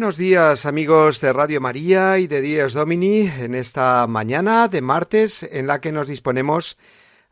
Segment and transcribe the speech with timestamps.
[0.00, 5.42] Buenos días amigos de Radio María y de Días Domini en esta mañana de martes
[5.42, 6.78] en la que nos disponemos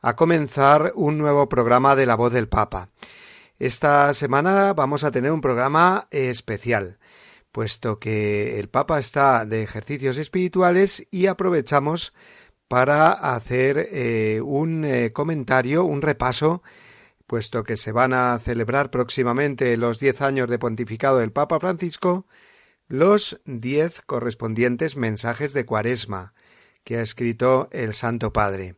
[0.02, 2.90] a comenzar un nuevo programa de la voz del Papa.
[3.58, 6.98] Esta semana vamos a tener un programa especial,
[7.52, 12.12] puesto que el Papa está de ejercicios espirituales y aprovechamos
[12.68, 16.62] para hacer eh, un eh, comentario, un repaso
[17.26, 22.26] puesto que se van a celebrar próximamente los diez años de pontificado del Papa Francisco,
[22.88, 26.32] los diez correspondientes mensajes de Cuaresma
[26.84, 28.76] que ha escrito el Santo Padre.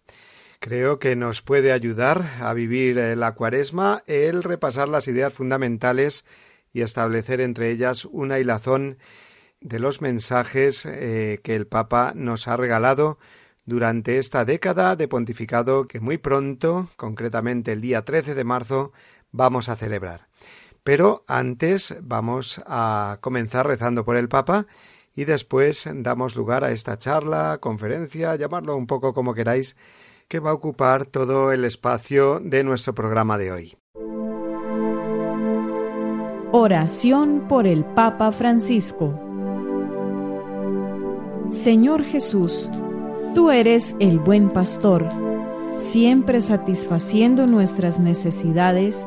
[0.58, 6.26] Creo que nos puede ayudar a vivir eh, la Cuaresma el repasar las ideas fundamentales
[6.72, 8.98] y establecer entre ellas una hilazón
[9.60, 13.18] de los mensajes eh, que el Papa nos ha regalado
[13.64, 18.92] durante esta década de pontificado que muy pronto, concretamente el día 13 de marzo,
[19.30, 20.26] vamos a celebrar.
[20.90, 24.66] Pero antes vamos a comenzar rezando por el Papa
[25.14, 29.76] y después damos lugar a esta charla, conferencia, llamarlo un poco como queráis,
[30.26, 33.76] que va a ocupar todo el espacio de nuestro programa de hoy.
[36.50, 39.14] Oración por el Papa Francisco
[41.50, 42.68] Señor Jesús,
[43.36, 45.08] Tú eres el buen pastor,
[45.78, 49.06] siempre satisfaciendo nuestras necesidades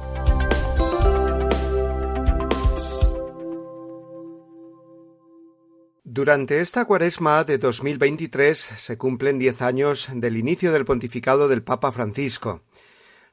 [6.13, 11.93] Durante esta cuaresma de 2023 se cumplen diez años del inicio del pontificado del Papa
[11.93, 12.63] Francisco.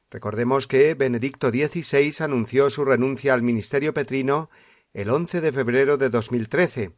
[0.09, 4.49] Recordemos que Benedicto XVI anunció su renuncia al ministerio petrino
[4.93, 6.95] el 11 de febrero de 2013,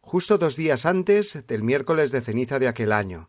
[0.00, 3.28] justo dos días antes del miércoles de ceniza de aquel año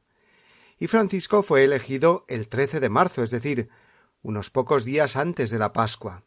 [0.77, 3.69] y Francisco fue elegido el 13 de marzo, es decir,
[4.21, 6.23] unos pocos días antes de la Pascua.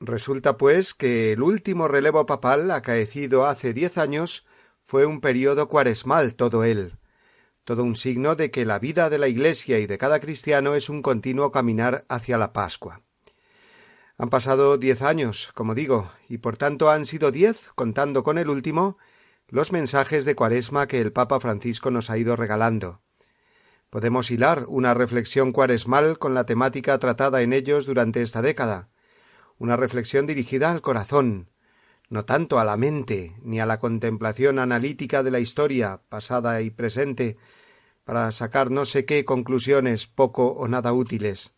[0.00, 4.46] Resulta, pues, que el último relevo papal acaecido hace diez años
[4.88, 6.94] fue un periodo cuaresmal todo él,
[7.64, 10.88] todo un signo de que la vida de la Iglesia y de cada cristiano es
[10.88, 13.02] un continuo caminar hacia la Pascua.
[14.16, 18.48] Han pasado diez años, como digo, y por tanto han sido diez, contando con el
[18.48, 18.96] último,
[19.48, 23.02] los mensajes de cuaresma que el Papa Francisco nos ha ido regalando.
[23.90, 28.88] Podemos hilar una reflexión cuaresmal con la temática tratada en ellos durante esta década,
[29.58, 31.50] una reflexión dirigida al corazón,
[32.08, 36.70] no tanto a la mente ni a la contemplación analítica de la historia pasada y
[36.70, 37.36] presente,
[38.04, 41.54] para sacar no sé qué conclusiones poco o nada útiles,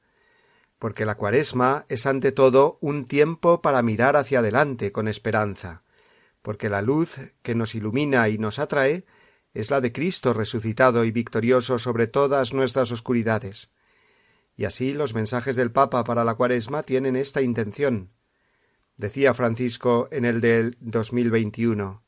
[0.80, 5.84] porque la cuaresma es ante todo un tiempo para mirar hacia adelante con esperanza,
[6.42, 9.04] porque la luz que nos ilumina y nos atrae
[9.54, 13.72] es la de Cristo resucitado y victorioso sobre todas nuestras oscuridades.
[14.56, 18.10] Y así los mensajes del Papa para la Cuaresma tienen esta intención.
[19.00, 22.02] Decía Francisco en el del 2021,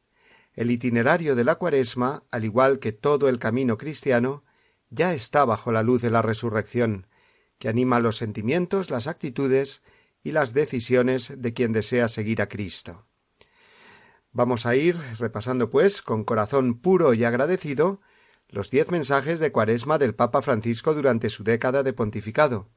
[0.52, 4.44] el itinerario de la Cuaresma, al igual que todo el camino cristiano,
[4.90, 7.06] ya está bajo la luz de la resurrección,
[7.58, 9.82] que anima los sentimientos, las actitudes
[10.22, 13.06] y las decisiones de quien desea seguir a Cristo.
[14.30, 18.02] Vamos a ir repasando, pues, con corazón puro y agradecido,
[18.50, 22.68] los diez mensajes de Cuaresma del Papa Francisco durante su década de pontificado.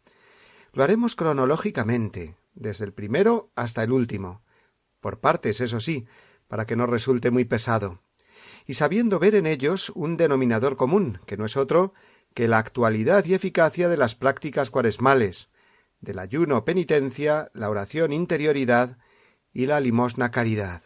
[0.71, 4.43] Lo haremos cronológicamente, desde el primero hasta el último,
[4.99, 6.07] por partes, eso sí,
[6.47, 8.01] para que no resulte muy pesado,
[8.65, 11.93] y sabiendo ver en ellos un denominador común, que no es otro
[12.33, 15.51] que la actualidad y eficacia de las prácticas cuaresmales,
[16.01, 18.97] del ayuno penitencia, la oración interioridad
[19.53, 20.81] y la limosna caridad.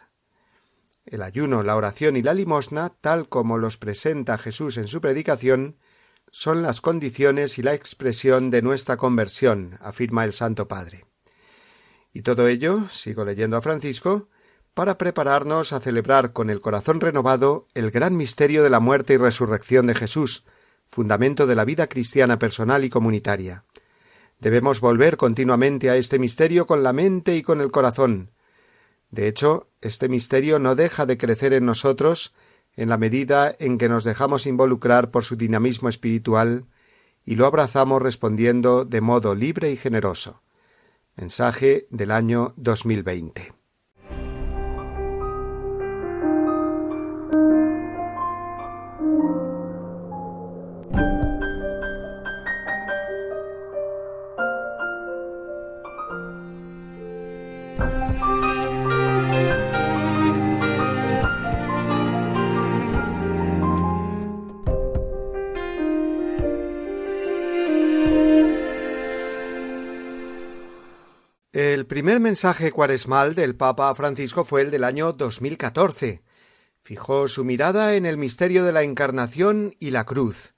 [1.04, 5.76] El ayuno, la oración y la limosna, tal como los presenta Jesús en su predicación,
[6.30, 11.09] son las condiciones y la expresión de nuestra conversión, afirma el Santo Padre.
[12.12, 14.28] Y todo ello, sigo leyendo a Francisco,
[14.74, 19.16] para prepararnos a celebrar con el corazón renovado el gran misterio de la muerte y
[19.16, 20.44] resurrección de Jesús,
[20.86, 23.64] fundamento de la vida cristiana personal y comunitaria.
[24.40, 28.30] Debemos volver continuamente a este misterio con la mente y con el corazón.
[29.10, 32.34] De hecho, este misterio no deja de crecer en nosotros
[32.76, 36.66] en la medida en que nos dejamos involucrar por su dinamismo espiritual
[37.24, 40.42] y lo abrazamos respondiendo de modo libre y generoso.
[41.20, 43.59] Mensaje del año 2020.
[71.52, 76.22] El primer mensaje cuaresmal del Papa Francisco fue el del año 2014.
[76.84, 80.54] Fijó su mirada en el misterio de la Encarnación y la cruz.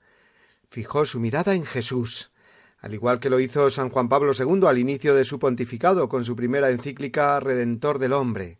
[0.68, 2.30] Fijó su mirada en Jesús,
[2.78, 6.24] al igual que lo hizo San Juan Pablo II al inicio de su pontificado con
[6.24, 8.58] su primera encíclica Redentor del hombre.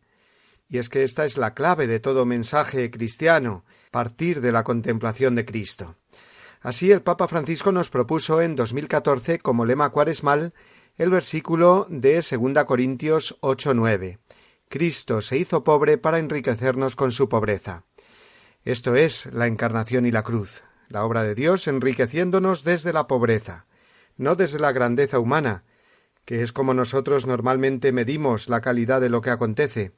[0.68, 5.34] Y es que esta es la clave de todo mensaje cristiano, partir de la contemplación
[5.34, 5.98] de Cristo.
[6.62, 10.54] Así el Papa Francisco nos propuso en 2014 como lema cuaresmal
[10.96, 14.18] el versículo de 2 Corintios 8:9.
[14.68, 17.84] Cristo se hizo pobre para enriquecernos con su pobreza.
[18.64, 23.66] Esto es la encarnación y la cruz, la obra de Dios enriqueciéndonos desde la pobreza,
[24.16, 25.64] no desde la grandeza humana,
[26.24, 29.92] que es como nosotros normalmente medimos la calidad de lo que acontece.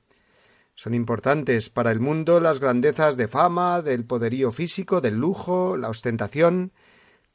[0.75, 5.89] Son importantes para el mundo las grandezas de fama, del poderío físico, del lujo, la
[5.89, 6.73] ostentación,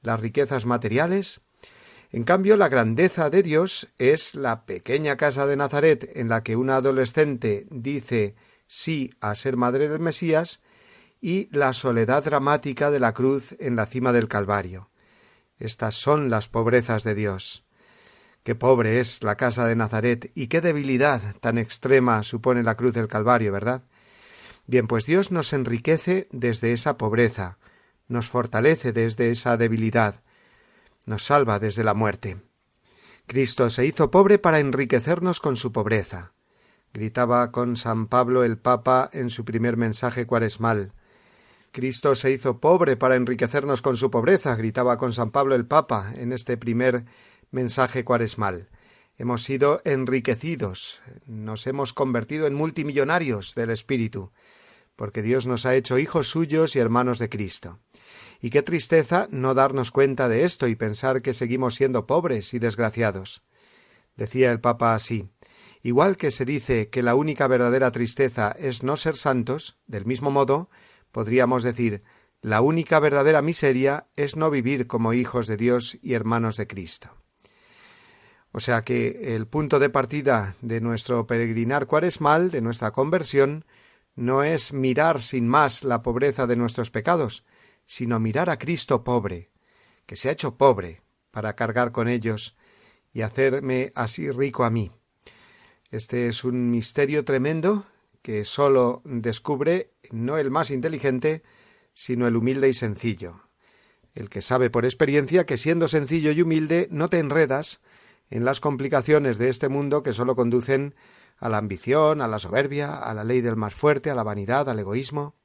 [0.02, 1.42] las riquezas materiales,
[2.12, 6.56] en cambio, la grandeza de Dios es la pequeña casa de Nazaret en la que
[6.56, 8.36] una adolescente dice
[8.68, 10.62] sí a ser madre del Mesías
[11.22, 14.90] y la soledad dramática de la cruz en la cima del Calvario.
[15.60, 17.66] Estas son las pobrezas de Dios.
[18.44, 22.94] Qué pobre es la casa de Nazaret y qué debilidad tan extrema supone la cruz
[22.94, 23.84] del Calvario, ¿verdad?
[24.66, 27.60] Bien, pues Dios nos enriquece desde esa pobreza,
[28.08, 30.22] nos fortalece desde esa debilidad,
[31.06, 32.38] nos salva desde la muerte.
[33.28, 36.34] Cristo se hizo pobre para enriquecernos con su pobreza.
[36.94, 40.94] gritaba con San Pablo el Papa en su primer mensaje cuaresmal.
[41.72, 46.12] Cristo se hizo pobre para enriquecernos con su pobreza, gritaba con San Pablo el Papa
[46.16, 47.06] en este primer
[47.52, 48.70] mensaje cuaresmal.
[49.18, 54.32] Hemos sido enriquecidos, nos hemos convertido en multimillonarios del Espíritu,
[54.96, 57.80] porque Dios nos ha hecho hijos suyos y hermanos de Cristo.
[58.42, 62.60] Y qué tristeza no darnos cuenta de esto y pensar que seguimos siendo pobres y
[62.60, 63.44] desgraciados.
[64.16, 65.30] Decía el Papa así
[65.82, 70.30] Igual que se dice que la única verdadera tristeza es no ser santos, del mismo
[70.30, 70.70] modo,
[71.12, 72.04] podríamos decir
[72.42, 77.10] la única verdadera miseria es no vivir como hijos de Dios y hermanos de Cristo.
[78.52, 83.66] O sea que el punto de partida de nuestro peregrinar cuaresmal, de nuestra conversión,
[84.16, 87.46] no es mirar sin más la pobreza de nuestros pecados,
[87.90, 89.50] sino mirar a Cristo pobre,
[90.06, 92.56] que se ha hecho pobre, para cargar con ellos
[93.12, 94.92] y hacerme así rico a mí.
[95.90, 97.88] Este es un misterio tremendo
[98.22, 101.42] que sólo descubre no el más inteligente,
[101.96, 103.42] sino el humilde y sencillo,
[104.14, 107.82] el que sabe por experiencia que siendo sencillo y humilde no te enredas
[108.30, 110.94] en las complicaciones de este mundo que sólo conducen
[111.38, 114.70] a la ambición, a la soberbia, a la ley del más fuerte, a la vanidad,
[114.70, 115.39] al egoísmo.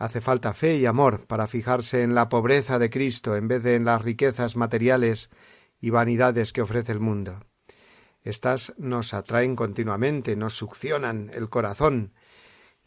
[0.00, 3.74] Hace falta fe y amor para fijarse en la pobreza de Cristo en vez de
[3.74, 5.28] en las riquezas materiales
[5.78, 7.44] y vanidades que ofrece el mundo.
[8.22, 12.14] Estas nos atraen continuamente, nos succionan el corazón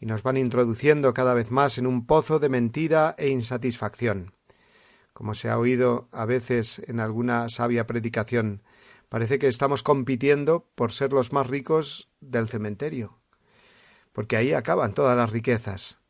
[0.00, 4.34] y nos van introduciendo cada vez más en un pozo de mentira e insatisfacción.
[5.12, 8.64] Como se ha oído a veces en alguna sabia predicación,
[9.08, 13.20] parece que estamos compitiendo por ser los más ricos del cementerio,
[14.12, 16.00] porque ahí acaban todas las riquezas.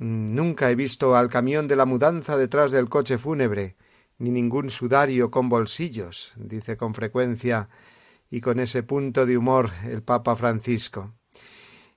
[0.00, 3.76] Mm, nunca he visto al camión de la mudanza detrás del coche fúnebre,
[4.16, 7.68] ni ningún sudario con bolsillos, dice con frecuencia
[8.30, 11.12] y con ese punto de humor el Papa Francisco.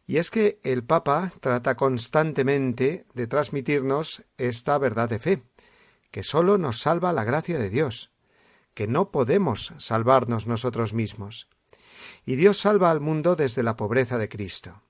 [0.05, 5.43] Y es que el Papa trata constantemente de transmitirnos esta verdad de fe,
[6.11, 8.11] que sólo nos salva la gracia de Dios,
[8.73, 11.47] que no podemos salvarnos nosotros mismos.
[12.25, 14.81] Y Dios salva al mundo desde la pobreza de Cristo.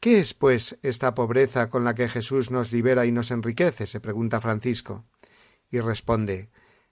[0.00, 3.86] ¿Qué es, pues, esta pobreza con la que Jesús nos libera y nos enriquece?
[3.86, 5.04] se pregunta Francisco.
[5.70, 6.50] Y responde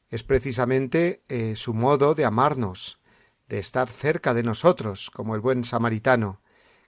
[0.08, 3.00] es precisamente eh, su modo de amarnos,
[3.48, 6.40] de estar cerca de nosotros, como el buen samaritano,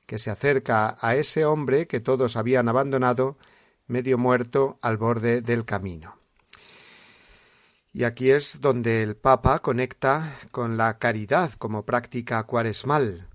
[0.07, 3.37] que se acerca a ese hombre que todos habían abandonado,
[3.87, 6.19] medio muerto al borde del camino.
[7.93, 13.29] Y aquí es donde el Papa conecta con la caridad como práctica cuaresmal,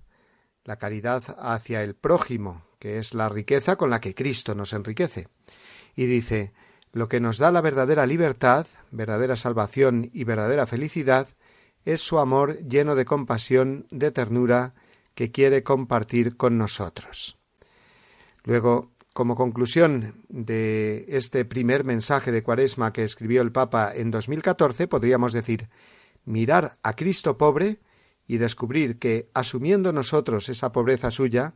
[0.64, 5.28] la caridad hacia el prójimo, que es la riqueza con la que Cristo nos enriquece.
[5.96, 6.52] Y dice
[6.92, 11.28] lo que nos da la verdadera libertad, verdadera salvación y verdadera felicidad
[11.86, 14.74] es su amor lleno de compasión, de ternura,
[15.14, 17.38] que quiere compartir con nosotros.
[18.42, 24.88] Luego, como conclusión de este primer mensaje de Cuaresma que escribió el Papa en 2014,
[24.88, 25.70] podríamos decir
[26.26, 27.78] mirar a Cristo pobre
[28.26, 31.54] y descubrir que, asumiendo nosotros esa pobreza suya,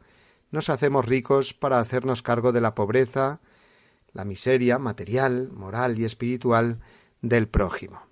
[0.50, 3.40] nos hacemos ricos para hacernos cargo de la pobreza,
[4.12, 6.80] la miseria material, moral y espiritual
[7.20, 8.02] del prójimo.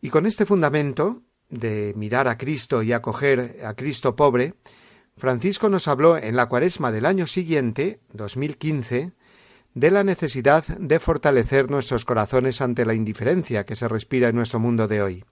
[0.00, 4.54] Y con este fundamento de mirar a Cristo y acoger a Cristo pobre,
[5.16, 9.12] Francisco nos habló en la cuaresma del año siguiente, 2015,
[9.74, 14.60] de la necesidad de fortalecer nuestros corazones ante la indiferencia que se respira en nuestro
[14.60, 15.24] mundo de hoy.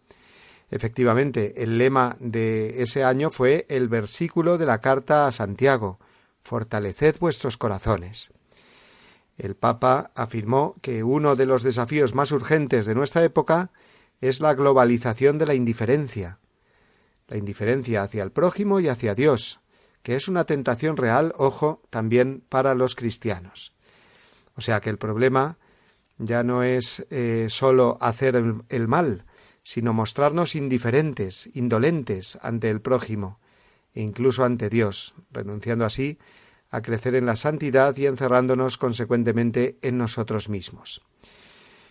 [0.72, 5.98] Efectivamente, el lema de ese año fue el versículo de la carta a Santiago
[6.40, 8.32] Fortaleced vuestros corazones.
[9.36, 13.70] El Papa afirmó que uno de los desafíos más urgentes de nuestra época
[14.22, 16.38] es la globalización de la indiferencia,
[17.28, 19.60] la indiferencia hacia el prójimo y hacia Dios,
[20.02, 23.74] que es una tentación real, ojo, también para los cristianos.
[24.56, 25.58] O sea que el problema
[26.16, 29.26] ya no es eh, sólo hacer el mal,
[29.62, 33.38] sino mostrarnos indiferentes, indolentes ante el prójimo,
[33.94, 36.18] e incluso ante Dios, renunciando así
[36.70, 41.02] a crecer en la santidad y encerrándonos consecuentemente en nosotros mismos.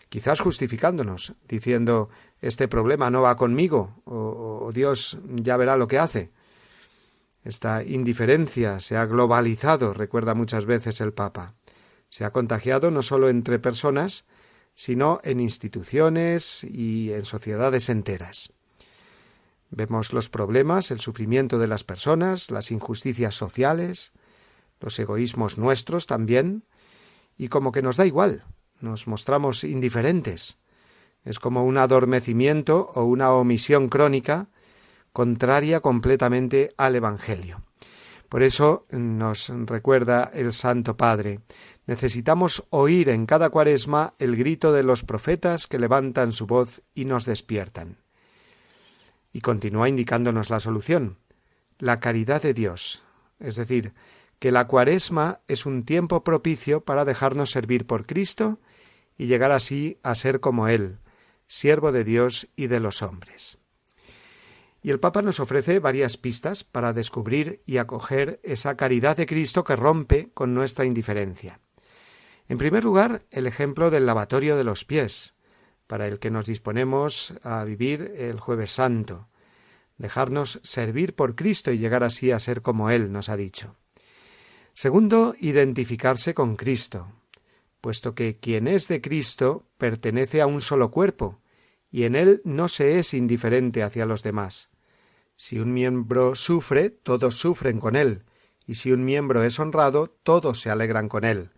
[0.10, 2.10] Quizás justificándonos, diciendo
[2.42, 6.32] este problema no va conmigo, o, Dios ya verá lo que hace.
[7.46, 11.54] Esta indiferencia se ha globalizado, recuerda muchas veces el Papa.
[12.10, 14.26] Se ha contagiado no solo entre personas,
[14.76, 18.52] sino en instituciones y en sociedades enteras.
[19.70, 24.12] Vemos los problemas, el sufrimiento de las personas, las injusticias sociales,
[24.82, 26.66] los egoísmos nuestros también,
[27.38, 28.44] y como que nos da igual,
[28.82, 30.58] nos mostramos indiferentes.
[31.24, 34.50] Es como un adormecimiento o una omisión crónica
[35.14, 37.64] contraria completamente al Evangelio.
[38.28, 41.42] Por eso nos recuerda el Santo Padre,
[41.88, 47.06] necesitamos oír en cada cuaresma el grito de los profetas que levantan su voz y
[47.06, 47.98] nos despiertan.
[49.32, 51.18] Y continúa indicándonos la solución,
[51.80, 53.04] la caridad de Dios,
[53.40, 53.94] es decir,
[54.40, 58.60] que la cuaresma es un tiempo propicio para dejarnos servir por Cristo
[59.18, 61.00] y llegar así a ser como Él,
[61.48, 63.60] siervo de Dios y de los hombres.
[64.84, 69.64] Y el Papa nos ofrece varias pistas para descubrir y acoger esa caridad de Cristo
[69.64, 71.60] que rompe con nuestra indiferencia.
[72.52, 75.36] En primer lugar, el ejemplo del lavatorio de los pies,
[75.88, 79.30] para el que nos disponemos a vivir el jueves santo,
[79.98, 83.78] dejarnos servir por Cristo y llegar así a ser como Él nos ha dicho.
[84.74, 87.14] Segundo, identificarse con Cristo,
[87.80, 91.40] puesto que quien es de Cristo pertenece a un solo cuerpo,
[91.90, 94.72] y en él no se es indiferente hacia los demás.
[95.38, 98.26] Si un miembro sufre, todos sufren con él,
[98.66, 101.52] y si un miembro es honrado, todos se alegran con él.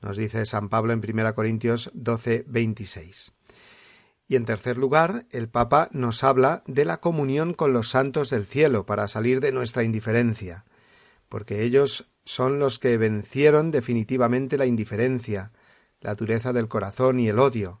[0.00, 3.32] Nos dice San Pablo en 1 Corintios 12, 26.
[4.28, 8.46] Y en tercer lugar, el Papa nos habla de la comunión con los santos del
[8.46, 10.64] cielo para salir de nuestra indiferencia,
[11.28, 15.52] porque ellos son los que vencieron definitivamente la indiferencia,
[16.00, 17.80] la dureza del corazón y el odio,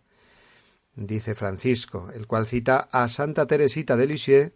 [0.96, 4.52] dice Francisco, el cual cita a Santa Teresita de Lisieux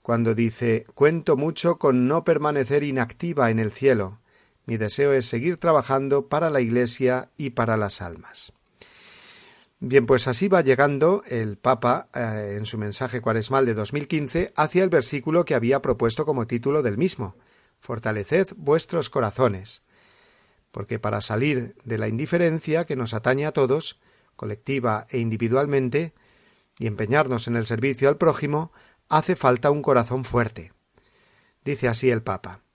[0.00, 4.20] cuando dice Cuento mucho con no permanecer inactiva en el cielo.
[4.66, 8.52] Mi deseo es seguir trabajando para la Iglesia y para las almas.
[9.78, 14.82] Bien, pues así va llegando el Papa eh, en su mensaje cuaresmal de 2015 hacia
[14.82, 17.36] el versículo que había propuesto como título del mismo,
[17.78, 19.82] fortaleced vuestros corazones,
[20.72, 24.00] porque para salir de la indiferencia que nos atañe a todos,
[24.34, 26.14] colectiva e individualmente,
[26.78, 28.72] y empeñarnos en el servicio al prójimo,
[29.08, 30.72] hace falta un corazón fuerte.
[31.64, 32.65] Dice así el Papa.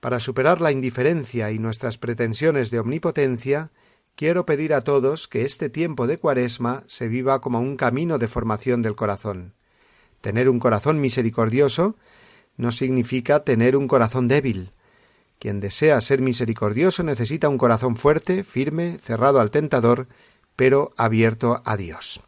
[0.00, 3.70] Para superar la indiferencia y nuestras pretensiones de omnipotencia,
[4.16, 8.26] quiero pedir a todos que este tiempo de Cuaresma se viva como un camino de
[8.26, 9.52] formación del corazón.
[10.22, 11.96] Tener un corazón misericordioso
[12.56, 14.72] no significa tener un corazón débil.
[15.38, 20.06] Quien desea ser misericordioso necesita un corazón fuerte, firme, cerrado al tentador,
[20.56, 22.22] pero abierto a Dios.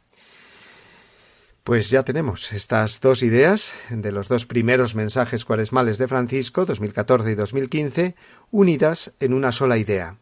[1.65, 7.31] Pues ya tenemos estas dos ideas de los dos primeros mensajes cuaresmales de Francisco, 2014
[7.31, 8.17] y 2015,
[8.51, 10.19] unidas en una sola idea,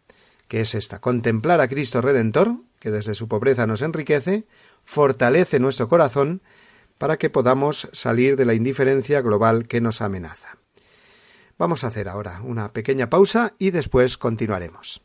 [0.49, 4.45] que es esta, contemplar a Cristo Redentor, que desde su pobreza nos enriquece,
[4.85, 6.43] fortalece nuestro corazón
[6.99, 10.59] para que podamos salir de la indiferencia global que nos amenaza.
[11.57, 15.03] Vamos a hacer ahora una pequeña pausa y después continuaremos.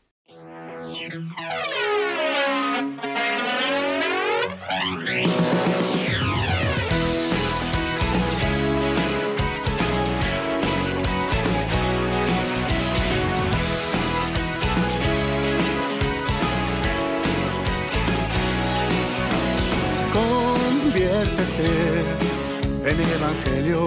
[22.84, 23.84] En Evangelio.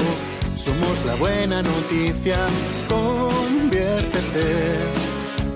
[0.55, 2.37] Somos la buena noticia,
[2.87, 4.77] conviértete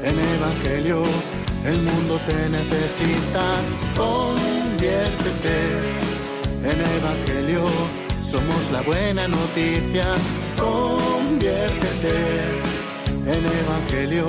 [0.03, 1.03] en Evangelio.
[1.65, 3.45] El mundo te necesita,
[3.95, 5.55] conviértete
[6.63, 7.65] en Evangelio.
[8.23, 10.05] Somos la buena noticia,
[10.57, 12.15] conviértete
[13.27, 14.27] en Evangelio.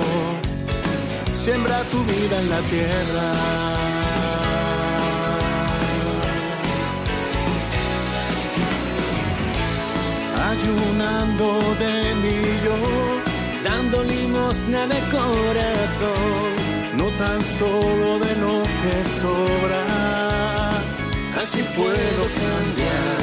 [1.33, 3.74] Siembra tu vida en la tierra.
[10.55, 11.45] Ayunando
[11.83, 12.77] de mí yo,
[13.63, 16.49] dando limosna de corazón,
[16.99, 19.83] no tan solo de lo que sobra,
[21.41, 23.19] así puedo cambiar,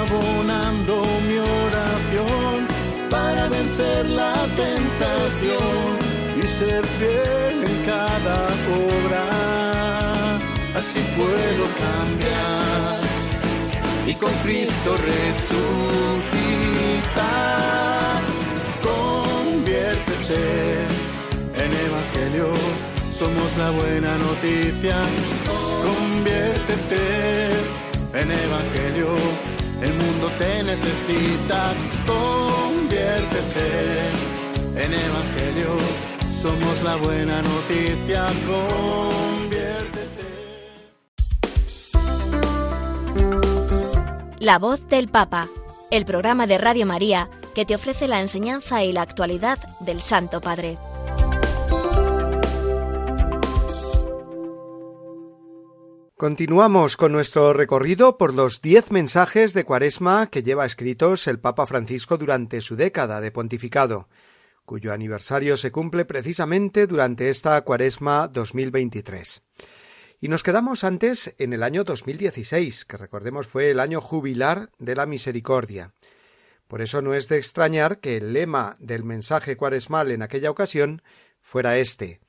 [0.00, 0.94] abonando
[1.28, 2.66] mi oración
[3.10, 5.88] para vencer la tentación
[6.36, 8.36] y ser fiel en cada
[8.90, 9.24] obra,
[10.78, 13.23] así puedo cambiar
[14.06, 15.54] y con Cristo resucitar.
[18.82, 20.42] Conviértete
[21.56, 22.48] en Evangelio,
[23.10, 24.96] somos la buena noticia.
[25.82, 27.50] Conviértete
[28.14, 29.16] en Evangelio,
[29.82, 31.72] el mundo te necesita.
[32.06, 33.66] Conviértete
[34.76, 35.78] en Evangelio,
[36.42, 38.28] somos la buena noticia.
[44.44, 45.48] La voz del Papa,
[45.90, 50.42] el programa de Radio María que te ofrece la enseñanza y la actualidad del Santo
[50.42, 50.76] Padre.
[56.18, 61.64] Continuamos con nuestro recorrido por los diez mensajes de Cuaresma que lleva escritos el Papa
[61.64, 64.10] Francisco durante su década de pontificado,
[64.66, 69.42] cuyo aniversario se cumple precisamente durante esta Cuaresma 2023.
[70.24, 74.96] Y nos quedamos antes en el año 2016, que recordemos fue el año jubilar de
[74.96, 75.92] la misericordia.
[76.66, 81.02] Por eso no es de extrañar que el lema del mensaje cuaresmal en aquella ocasión
[81.42, 82.22] fuera este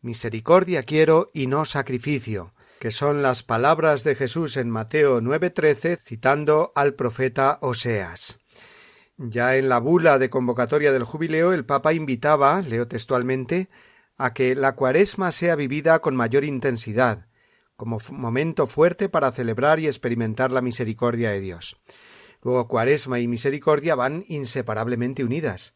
[0.00, 6.70] Misericordia quiero y no sacrificio, que son las palabras de Jesús en Mateo 9:13 citando
[6.76, 8.38] al profeta Oseas.
[9.16, 13.68] Ya en la bula de convocatoria del jubileo el Papa invitaba, leo textualmente,
[14.16, 17.26] a que la cuaresma sea vivida con mayor intensidad,
[17.80, 21.78] como momento fuerte para celebrar y experimentar la misericordia de Dios.
[22.42, 25.72] Luego cuaresma y misericordia van inseparablemente unidas.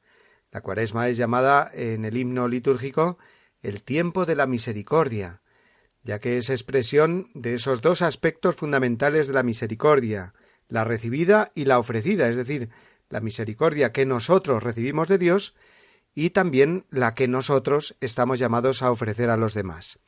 [0.53, 3.17] La cuaresma es llamada en el himno litúrgico
[3.63, 5.41] el tiempo de la misericordia,
[6.03, 10.35] ya que es expresión de esos dos aspectos fundamentales de la misericordia,
[10.69, 12.69] la recibida y la ofrecida, es decir,
[13.09, 15.55] la misericordia que nosotros recibimos de Dios
[16.15, 20.01] y también la que nosotros estamos llamados a ofrecer a los demás.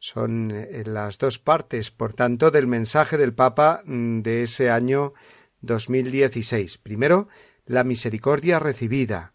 [0.00, 5.12] Son eh, las dos partes, por tanto, del mensaje del Papa mm, de ese año
[5.60, 6.78] 2016.
[6.78, 7.28] Primero,
[7.66, 9.34] la misericordia recibida.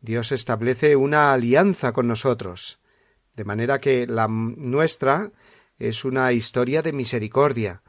[0.00, 2.78] Dios establece una alianza con nosotros,
[3.34, 5.32] de manera que la nuestra
[5.78, 7.82] es una historia de misericordia.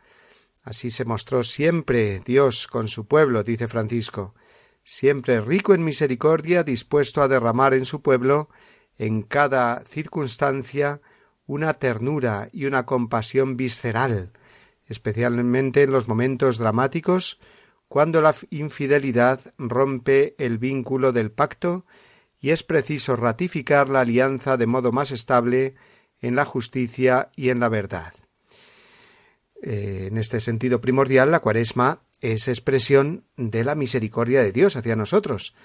[0.63, 4.33] Así se mostró siempre Dios con su pueblo, dice Francisco,
[4.83, 8.49] siempre rico en misericordia, dispuesto a derramar en su pueblo,
[8.97, 11.01] en cada circunstancia,
[11.49, 14.31] una ternura y una compasión visceral,
[14.85, 17.39] especialmente en los momentos dramáticos,
[17.87, 21.87] cuando la infidelidad rompe el vínculo del pacto
[22.39, 25.73] y es preciso ratificar la alianza de modo más estable
[26.21, 28.13] en la justicia y en la verdad.
[29.63, 34.95] Eh, en este sentido primordial, la cuaresma es expresión de la misericordia de Dios hacia
[34.95, 35.55] nosotros,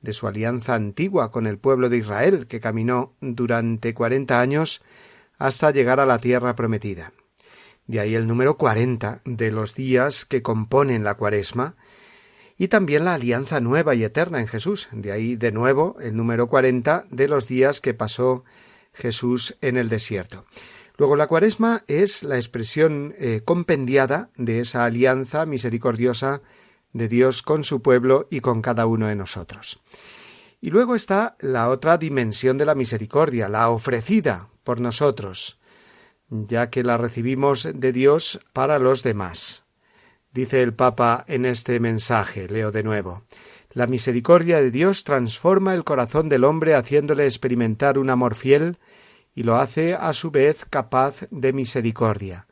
[0.00, 4.80] de su alianza antigua con el pueblo de Israel, que caminó durante cuarenta años
[5.38, 7.12] hasta llegar a la tierra prometida.
[7.86, 11.76] De ahí el número cuarenta de los días que componen la cuaresma,
[12.58, 14.88] y también la alianza nueva y eterna en Jesús.
[14.92, 18.44] De ahí de nuevo el número cuarenta de los días que pasó
[18.94, 20.46] Jesús en el desierto.
[20.96, 26.40] Luego la cuaresma es la expresión eh, compendiada de esa alianza misericordiosa
[26.94, 29.80] de Dios con su pueblo y con cada uno de nosotros.
[30.62, 35.58] Y luego está la otra dimensión de la misericordia, la ofrecida por nosotros,
[36.28, 39.64] ya que la recibimos de Dios para los demás.
[40.32, 43.22] Dice el Papa en este mensaje, leo de nuevo.
[43.70, 48.78] La misericordia de Dios transforma el corazón del hombre haciéndole experimentar un amor fiel
[49.34, 52.46] y lo hace a su vez capaz de misericordia.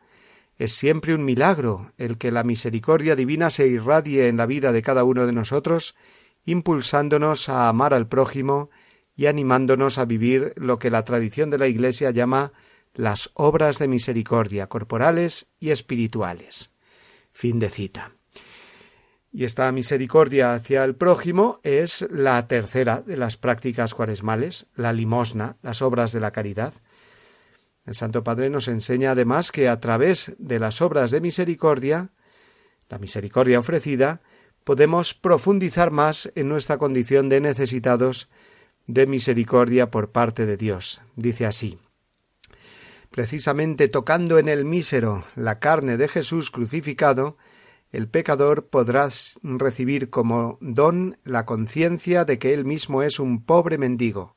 [0.56, 4.82] Es siempre un milagro el que la misericordia divina se irradie en la vida de
[4.82, 5.96] cada uno de nosotros,
[6.44, 8.70] impulsándonos a amar al prójimo
[9.16, 12.52] y animándonos a vivir lo que la tradición de la Iglesia llama
[12.94, 16.74] las obras de misericordia corporales y espirituales.
[17.32, 18.12] Fin de cita.
[19.32, 25.56] Y esta misericordia hacia el prójimo es la tercera de las prácticas cuaresmales, la limosna,
[25.60, 26.72] las obras de la caridad.
[27.84, 32.10] El Santo Padre nos enseña además que a través de las obras de misericordia,
[32.88, 34.20] la misericordia ofrecida,
[34.62, 38.30] podemos profundizar más en nuestra condición de necesitados
[38.86, 41.02] de misericordia por parte de Dios.
[41.16, 41.78] Dice así
[43.10, 47.36] Precisamente tocando en el mísero la carne de Jesús crucificado,
[47.92, 49.08] el pecador podrá
[49.44, 54.34] recibir como don la conciencia de que él mismo es un pobre mendigo.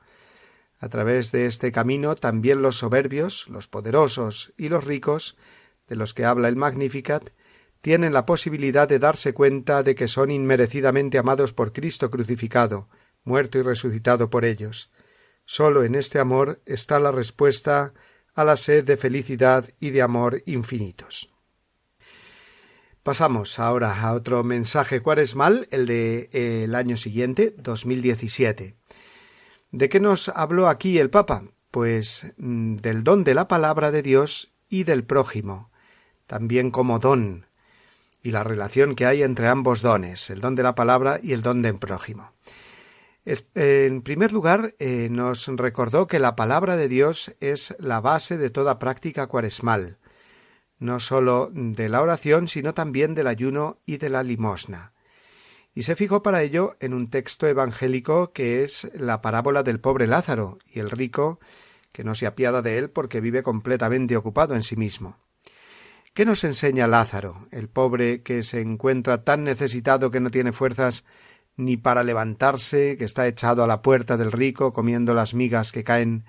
[0.78, 5.38] A través de este camino también los soberbios, los poderosos y los ricos,
[5.88, 7.32] de los que habla el Magnificat,
[7.82, 12.90] tienen la posibilidad de darse cuenta de que son inmerecidamente amados por Cristo crucificado,
[13.28, 14.90] muerto y resucitado por ellos.
[15.46, 17.94] Sólo en este amor está la respuesta
[18.34, 21.32] a la sed de felicidad y de amor infinitos.
[23.04, 28.76] Pasamos ahora a otro mensaje cuaresmal, el de eh, el año siguiente, 2017.
[29.72, 31.44] ¿De qué nos habló aquí el Papa?
[31.72, 35.72] Pues mm, del don de la palabra de Dios y del prójimo,
[36.26, 37.46] también como don,
[38.22, 41.42] y la relación que hay entre ambos dones, el don de la palabra y el
[41.42, 42.34] don del prójimo.
[43.56, 48.50] En primer lugar, eh, nos recordó que la palabra de Dios es la base de
[48.50, 49.98] toda práctica cuaresmal,
[50.80, 54.94] no sólo de la oración, sino también del ayuno y de la limosna.
[55.74, 60.08] Y se fijó para ello en un texto evangélico que es la parábola del pobre
[60.08, 61.42] Lázaro y el rico
[61.92, 65.18] que no se apiada de él porque vive completamente ocupado en sí mismo.
[66.14, 71.04] ¿Qué nos enseña Lázaro, el pobre que se encuentra tan necesitado que no tiene fuerzas
[71.58, 75.84] ni para levantarse, que está echado a la puerta del rico comiendo las migas que
[75.84, 76.24] caen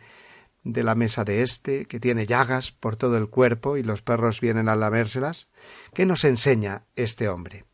[0.64, 4.40] de la mesa de éste, que tiene llagas por todo el cuerpo y los perros
[4.40, 5.48] vienen a lamérselas?
[5.94, 7.64] ¿Qué nos enseña este hombre?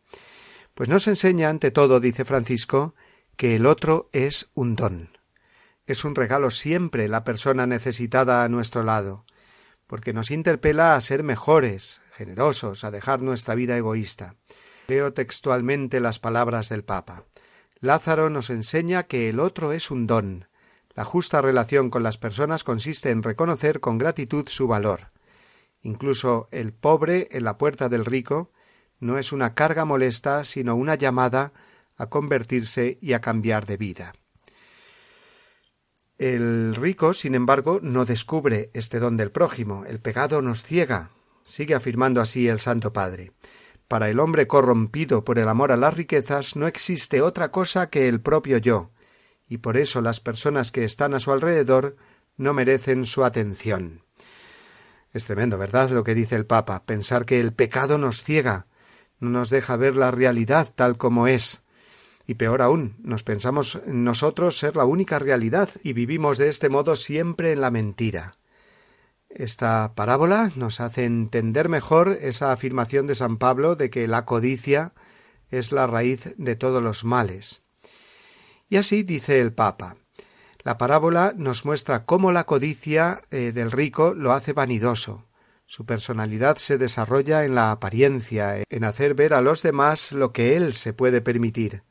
[0.74, 2.94] Pues nos enseña, ante todo, dice Francisco,
[3.36, 5.10] que el otro es un don.
[5.86, 9.24] Es un regalo siempre la persona necesitada a nuestro lado,
[9.86, 14.36] porque nos interpela a ser mejores, generosos, a dejar nuestra vida egoísta.
[14.88, 17.24] Leo textualmente las palabras del Papa.
[17.80, 20.46] Lázaro nos enseña que el otro es un don,
[20.94, 25.10] la justa relación con las personas consiste en reconocer con gratitud su valor.
[25.82, 28.52] Incluso el pobre en la puerta del rico
[29.00, 31.52] no es una carga molesta, sino una llamada
[31.96, 34.14] a convertirse y a cambiar de vida.
[36.16, 39.84] El rico, sin embargo, no descubre este don del prójimo.
[39.84, 41.10] El pecado nos ciega,
[41.42, 43.32] sigue afirmando así el Santo Padre.
[43.88, 48.08] Para el hombre corrompido por el amor a las riquezas no existe otra cosa que
[48.08, 48.90] el propio yo,
[49.46, 51.96] y por eso las personas que están a su alrededor
[52.36, 54.02] no merecen su atención.
[55.12, 55.90] Es tremendo, ¿verdad?
[55.90, 58.66] Lo que dice el Papa, pensar que el pecado nos ciega,
[59.20, 61.62] no nos deja ver la realidad tal como es.
[62.26, 66.96] Y peor aún, nos pensamos nosotros ser la única realidad y vivimos de este modo
[66.96, 68.32] siempre en la mentira.
[69.34, 74.92] Esta parábola nos hace entender mejor esa afirmación de San Pablo de que la codicia
[75.50, 77.64] es la raíz de todos los males.
[78.68, 79.96] Y así dice el Papa.
[80.62, 85.26] La parábola nos muestra cómo la codicia eh, del rico lo hace vanidoso.
[85.66, 90.56] Su personalidad se desarrolla en la apariencia, en hacer ver a los demás lo que
[90.56, 91.82] él se puede permitir.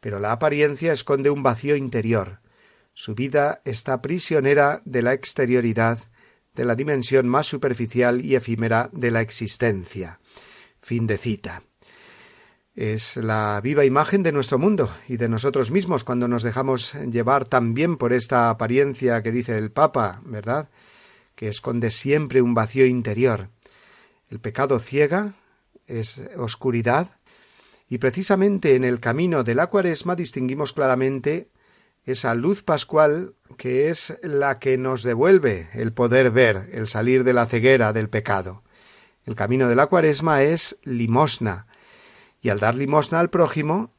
[0.00, 2.40] Pero la apariencia esconde un vacío interior.
[2.94, 6.09] Su vida está prisionera de la exterioridad,
[6.54, 10.20] de la dimensión más superficial y efímera de la existencia.
[10.78, 11.62] Fin de cita.
[12.74, 17.44] es la viva imagen de nuestro mundo y de nosotros mismos cuando nos dejamos llevar
[17.44, 20.70] también por esta apariencia que dice el Papa, ¿verdad?
[21.40, 23.48] que esconde siempre un vacío interior.
[24.28, 25.32] El pecado ciega,
[25.86, 27.16] es oscuridad,
[27.88, 31.48] y precisamente en el camino de la cuaresma distinguimos claramente
[32.04, 37.32] esa luz pascual que es la que nos devuelve el poder ver, el salir de
[37.32, 38.62] la ceguera del pecado.
[39.24, 41.66] El camino de la cuaresma es limosna,
[42.40, 43.92] y al dar limosna al prójimo,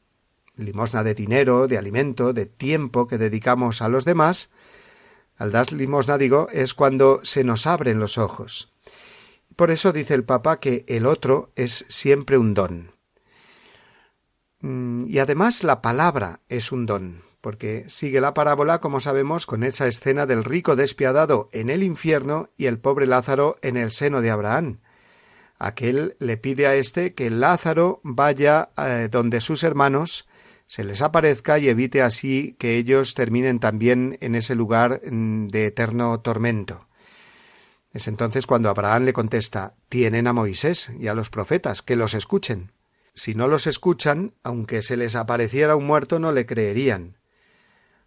[0.56, 4.50] limosna de dinero, de alimento, de tiempo que dedicamos a los demás,
[5.36, 8.72] al dar limosna digo, es cuando se nos abren los ojos.
[9.54, 12.92] Por eso dice el Papa que el otro es siempre un don.
[14.60, 19.64] Mm, y además la palabra es un don porque sigue la parábola, como sabemos, con
[19.64, 24.22] esa escena del rico despiadado en el infierno y el pobre Lázaro en el seno
[24.22, 24.78] de Abraham.
[25.58, 30.28] Aquel le pide a éste que Lázaro vaya eh, donde sus hermanos
[30.68, 35.66] se les aparezca y evite así que ellos terminen también en ese lugar mm, de
[35.66, 36.86] eterno tormento.
[37.92, 42.14] Es entonces cuando Abraham le contesta Tienen a Moisés y a los profetas, que los
[42.14, 42.70] escuchen.
[43.14, 47.18] Si no los escuchan, aunque se les apareciera un muerto, no le creerían.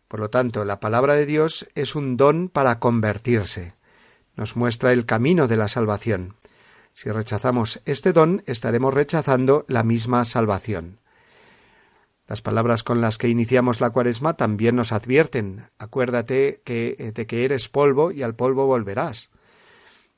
[0.08, 3.74] Por lo tanto, la palabra de Dios es un don para convertirse.
[4.36, 6.36] Nos muestra el camino de la salvación.
[6.94, 11.00] Si rechazamos este don, estaremos rechazando la misma salvación.
[12.28, 17.46] Las palabras con las que iniciamos la cuaresma también nos advierten acuérdate que, de que
[17.46, 19.30] eres polvo y al polvo volverás.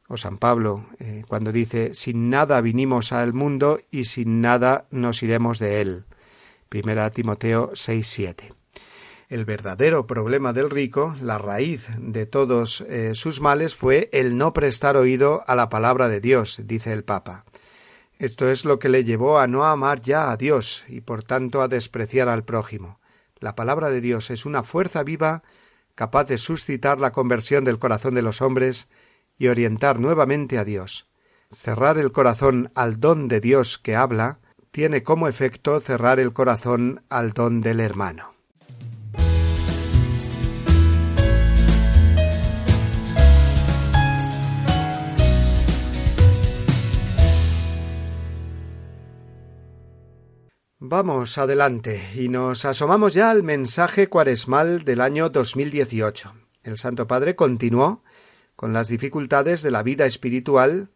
[0.08, 5.21] O San Pablo, eh, cuando dice sin nada vinimos al mundo y sin nada nos
[5.21, 6.06] iremos de él.
[6.69, 8.57] Primera Timoteo 6, 7.
[9.30, 14.54] El verdadero problema del rico, la raíz de todos eh, sus males, fue el no
[14.54, 17.44] prestar oído a la palabra de Dios, dice el Papa.
[18.20, 21.62] Esto es lo que le llevó a no amar ya a Dios y por tanto
[21.62, 23.02] a despreciar al prójimo.
[23.40, 25.44] La palabra de Dios es una fuerza viva
[25.94, 28.88] capaz de suscitar la conversión del corazón de los hombres
[29.38, 31.10] y orientar nuevamente a Dios.
[31.54, 34.40] Cerrar el corazón al don de Dios que habla
[34.72, 38.37] tiene como efecto cerrar el corazón al don del hermano.
[50.80, 56.36] Vamos adelante y nos asomamos ya al mensaje cuaresmal del año 2018.
[56.62, 58.04] El Santo Padre continuó
[58.56, 60.92] con las dificultades de la vida espiritual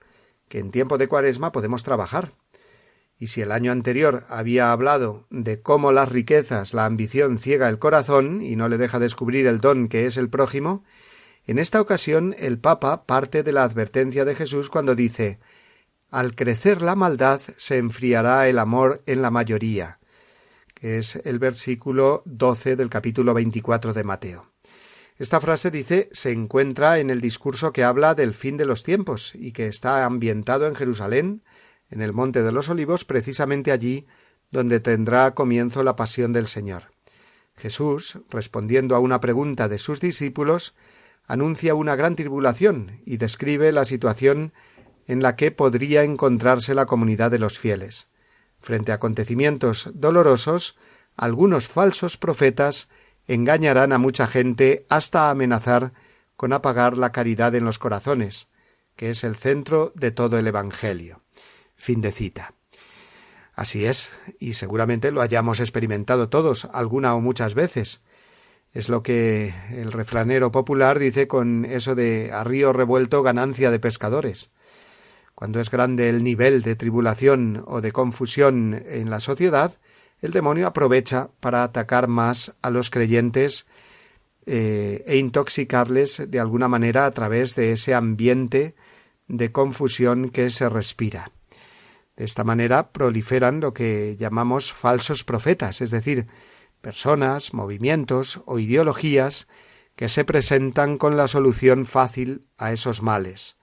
[0.49, 2.33] que en tiempo de cuaresma podemos trabajar.
[3.17, 7.79] Y si el año anterior había hablado de cómo las riquezas, la ambición ciega el
[7.79, 10.83] corazón y no le deja descubrir el don que es el prójimo,
[11.47, 15.39] en esta ocasión el Papa parte de la advertencia de Jesús cuando dice
[16.11, 19.99] al crecer la maldad se enfriará el amor en la mayoría,
[20.75, 24.51] que es el versículo 12 del capítulo 24 de Mateo.
[25.17, 29.33] Esta frase dice se encuentra en el discurso que habla del fin de los tiempos
[29.35, 31.43] y que está ambientado en Jerusalén,
[31.89, 34.05] en el Monte de los Olivos, precisamente allí
[34.51, 36.91] donde tendrá comienzo la pasión del Señor.
[37.55, 40.75] Jesús, respondiendo a una pregunta de sus discípulos,
[41.25, 44.51] anuncia una gran tribulación y describe la situación
[45.07, 48.07] en la que podría encontrarse la comunidad de los fieles.
[48.59, 50.77] Frente a acontecimientos dolorosos,
[51.15, 52.89] algunos falsos profetas
[53.27, 55.93] engañarán a mucha gente hasta amenazar
[56.35, 58.47] con apagar la caridad en los corazones,
[58.95, 61.21] que es el centro de todo el Evangelio.
[61.75, 62.53] Fin de cita.
[63.53, 68.01] Así es, y seguramente lo hayamos experimentado todos, alguna o muchas veces.
[68.73, 73.79] Es lo que el refranero popular dice con eso de a río revuelto ganancia de
[73.79, 74.51] pescadores.
[75.41, 79.79] Cuando es grande el nivel de tribulación o de confusión en la sociedad,
[80.21, 83.65] el demonio aprovecha para atacar más a los creyentes
[84.45, 88.75] eh, e intoxicarles de alguna manera a través de ese ambiente
[89.27, 91.31] de confusión que se respira.
[92.15, 96.27] De esta manera proliferan lo que llamamos falsos profetas, es decir,
[96.81, 99.47] personas, movimientos o ideologías
[99.95, 103.59] que se presentan con la solución fácil a esos males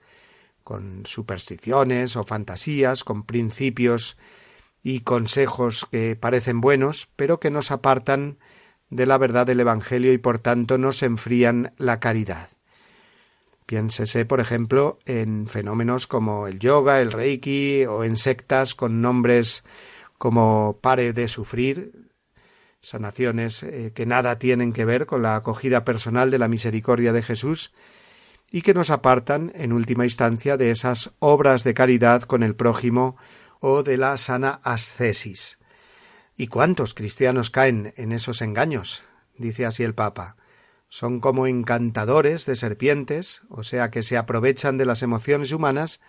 [0.68, 4.18] con supersticiones o fantasías, con principios
[4.82, 8.36] y consejos que parecen buenos, pero que nos apartan
[8.90, 12.50] de la verdad del Evangelio y por tanto nos enfrían la caridad.
[13.64, 19.64] Piénsese, por ejemplo, en fenómenos como el yoga, el reiki o en sectas con nombres
[20.18, 22.10] como pare de sufrir,
[22.82, 27.22] sanaciones eh, que nada tienen que ver con la acogida personal de la misericordia de
[27.22, 27.72] Jesús,
[28.50, 33.16] y que nos apartan, en última instancia, de esas obras de caridad con el prójimo
[33.60, 35.58] o de la sana ascesis.
[36.36, 39.02] ¿Y cuántos cristianos caen en esos engaños?
[39.36, 40.36] dice así el Papa.
[40.88, 46.00] Son como encantadores de serpientes, o sea que se aprovechan de las emociones humanas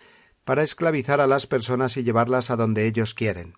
[0.44, 3.54] para esclavizar a las personas y llevarlas a donde ellos quieren.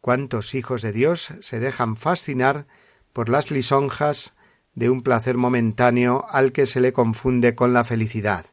[0.00, 2.66] ¿Cuántos hijos de Dios se dejan fascinar
[3.12, 4.35] por las lisonjas
[4.76, 8.46] de un placer momentáneo al que se le confunde con la felicidad?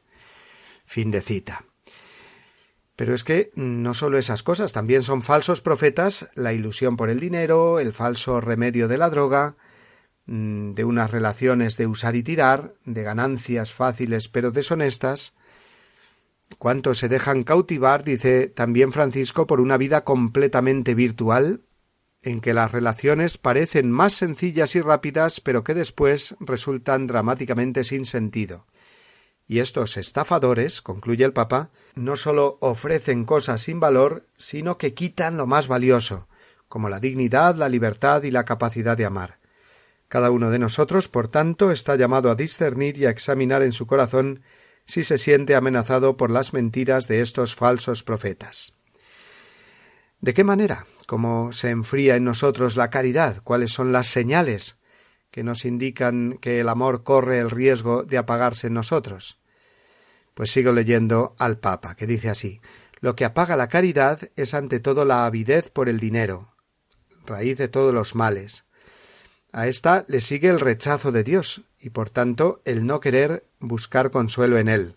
[0.85, 1.65] Fin de cita.
[2.95, 7.19] Pero es que no solo esas cosas, también son falsos profetas la ilusión por el
[7.19, 9.55] dinero, el falso remedio de la droga,
[10.25, 15.35] mm, de unas relaciones de usar y tirar, de ganancias fáciles pero deshonestas,
[16.57, 21.61] cuántos se dejan cautivar, dice también Francisco, por una vida completamente virtual,
[22.23, 28.05] en que las relaciones parecen más sencillas y rápidas, pero que después resultan dramáticamente sin
[28.05, 28.65] sentido.
[29.45, 35.37] Y estos estafadores, concluye el Papa, no sólo ofrecen cosas sin valor, sino que quitan
[35.37, 36.27] lo más valioso,
[36.69, 39.39] como la dignidad, la libertad y la capacidad de amar.
[40.07, 43.85] Cada uno de nosotros, por tanto, está llamado a discernir y a examinar en su
[43.85, 44.41] corazón
[44.85, 48.73] si se siente amenazado por las mentiras de estos falsos profetas.
[50.21, 50.85] ¿De qué manera?
[51.05, 53.41] ¿Cómo se enfría en nosotros la caridad?
[53.43, 54.77] ¿Cuáles son las señales
[55.31, 59.39] que nos indican que el amor corre el riesgo de apagarse en nosotros?
[60.33, 62.61] Pues sigo leyendo al Papa, que dice así
[62.99, 66.53] Lo que apaga la caridad es ante todo la avidez por el dinero,
[67.25, 68.63] raíz de todos los males.
[69.51, 74.09] A esta le sigue el rechazo de Dios y por tanto el no querer buscar
[74.09, 74.95] consuelo en él,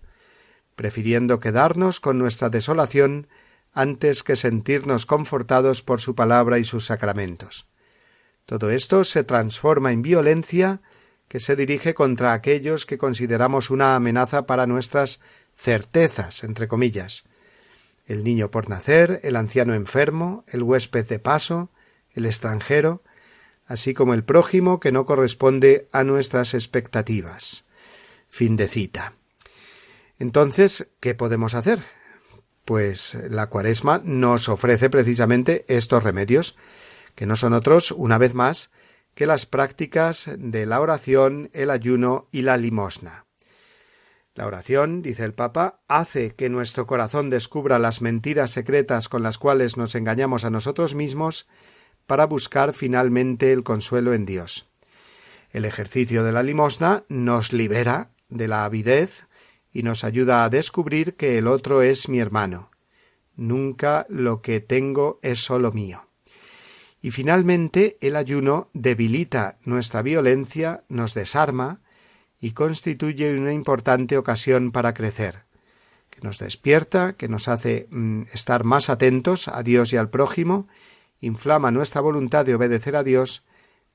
[0.77, 3.29] prefiriendo quedarnos con nuestra desolación
[3.77, 7.69] antes que sentirnos confortados por su palabra y sus sacramentos.
[8.47, 10.81] Todo esto se transforma en violencia
[11.29, 15.21] que se dirige contra aquellos que consideramos una amenaza para nuestras
[15.55, 17.25] certezas, entre comillas.
[18.07, 21.69] El niño por nacer, el anciano enfermo, el huésped de paso,
[22.15, 23.03] el extranjero,
[23.67, 27.67] así como el prójimo que no corresponde a nuestras expectativas.
[28.31, 29.13] Fin de cita.
[30.19, 31.96] Entonces, ¿qué podemos hacer?
[32.67, 36.57] Pues la cuaresma nos ofrece precisamente estos remedios,
[37.15, 38.73] que no son otros, una vez más,
[39.15, 43.25] que las prácticas de la oración, el ayuno y la limosna.
[44.35, 49.39] La oración, dice el Papa, hace que nuestro corazón descubra las mentiras secretas con las
[49.39, 51.49] cuales nos engañamos a nosotros mismos
[52.07, 54.69] para buscar finalmente el consuelo en Dios.
[55.53, 59.26] El ejercicio de la limosna nos libera de la avidez
[59.77, 62.71] y nos ayuda a descubrir que el otro es mi hermano.
[63.35, 66.09] Nunca lo que tengo es solo mío.
[67.03, 71.83] Y finalmente el ayuno debilita nuestra violencia, nos desarma
[72.41, 75.45] y constituye una importante ocasión para crecer,
[76.09, 80.69] que nos despierta, que nos hace mm, estar más atentos a Dios y al prójimo
[81.21, 83.45] inflama nuestra voluntad de obedecer a Dios,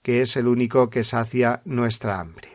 [0.04, 2.50] que es el único que sacia nuestra hambre.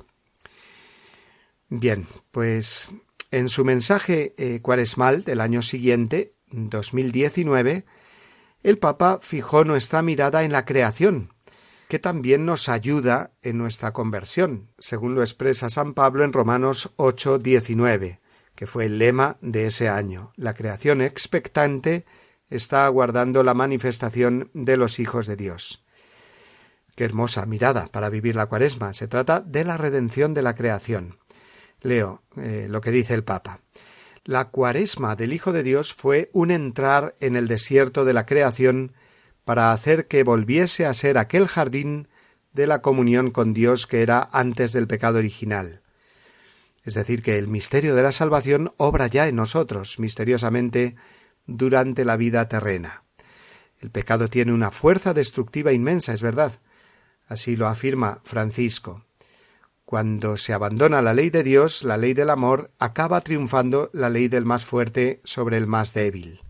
[1.68, 2.92] Bien, pues
[3.30, 7.84] en su mensaje eh, cuaresmal del año siguiente, 2019,
[8.62, 11.32] el Papa fijó nuestra mirada en la creación,
[11.88, 17.38] que también nos ayuda en nuestra conversión, según lo expresa San Pablo en Romanos 8,
[17.38, 18.20] 19,
[18.54, 22.06] que fue el lema de ese año, la creación expectante
[22.50, 25.84] está aguardando la manifestación de los hijos de Dios.
[26.94, 28.94] Qué hermosa mirada para vivir la cuaresma.
[28.94, 31.18] Se trata de la redención de la creación.
[31.80, 33.60] Leo eh, lo que dice el Papa.
[34.24, 38.92] La cuaresma del Hijo de Dios fue un entrar en el desierto de la creación
[39.44, 42.08] para hacer que volviese a ser aquel jardín
[42.52, 45.82] de la comunión con Dios que era antes del pecado original.
[46.82, 50.96] Es decir, que el misterio de la salvación obra ya en nosotros, misteriosamente,
[51.46, 53.04] durante la vida terrena.
[53.78, 56.58] El pecado tiene una fuerza destructiva inmensa, es verdad.
[57.28, 59.05] Así lo afirma Francisco.
[59.86, 64.26] Cuando se abandona la ley de Dios, la ley del amor, acaba triunfando la ley
[64.26, 66.40] del más fuerte sobre el más débil.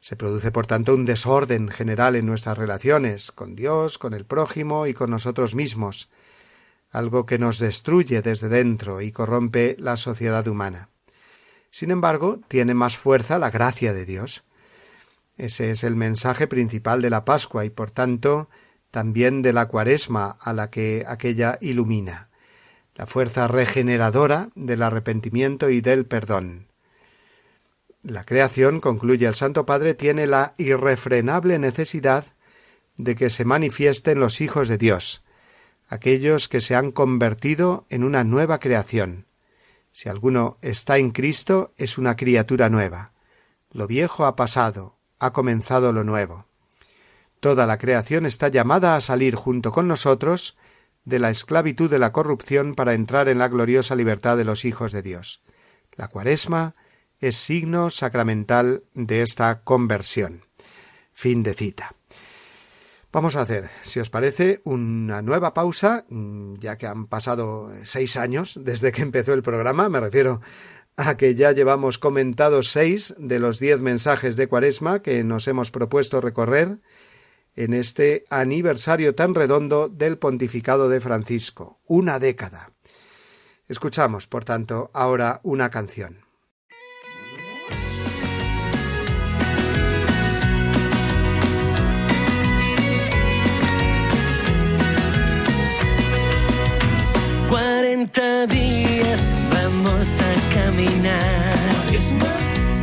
[0.00, 4.86] Se produce, por tanto, un desorden general en nuestras relaciones con Dios, con el prójimo
[4.86, 6.08] y con nosotros mismos,
[6.90, 10.88] algo que nos destruye desde dentro y corrompe la sociedad humana.
[11.70, 14.44] Sin embargo, tiene más fuerza la gracia de Dios.
[15.36, 18.48] Ese es el mensaje principal de la Pascua y, por tanto,
[18.90, 22.29] también de la Cuaresma a la que aquella ilumina,
[23.00, 26.66] la fuerza regeneradora del arrepentimiento y del perdón.
[28.02, 32.26] La creación, concluye el Santo Padre, tiene la irrefrenable necesidad
[32.98, 35.24] de que se manifiesten los hijos de Dios,
[35.88, 39.24] aquellos que se han convertido en una nueva creación,
[39.92, 43.12] si alguno está en Cristo, es una criatura nueva.
[43.72, 46.44] Lo viejo ha pasado, ha comenzado lo nuevo.
[47.40, 50.58] Toda la creación está llamada a salir junto con nosotros
[51.04, 54.92] de la esclavitud de la corrupción para entrar en la gloriosa libertad de los hijos
[54.92, 55.42] de Dios.
[55.96, 56.74] La cuaresma
[57.18, 60.46] es signo sacramental de esta conversión.
[61.12, 61.94] Fin de cita.
[63.12, 68.16] Vamos a hacer, si os parece, una nueva pausa, mm, ya que han pasado seis
[68.16, 70.40] años desde que empezó el programa, me refiero
[70.96, 75.70] a que ya llevamos comentados seis de los diez mensajes de Cuaresma que nos hemos
[75.70, 76.78] propuesto recorrer
[77.56, 82.72] en este aniversario tan redondo del pontificado de Francisco, una década.
[83.68, 86.30] Escuchamos, por tanto, ahora una canción.
[98.48, 101.50] días vamos a caminar.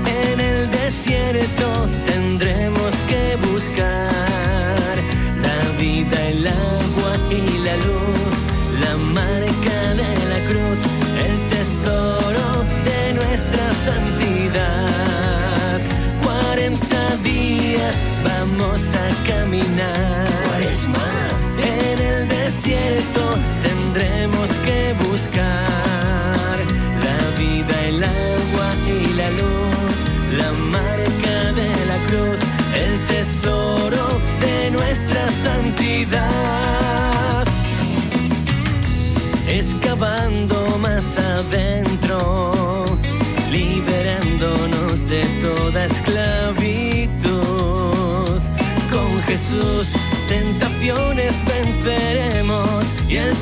[0.05, 2.66] En el desierto tendremos
[19.27, 20.27] caminar.
[21.59, 25.56] En el desierto tendremos que buscar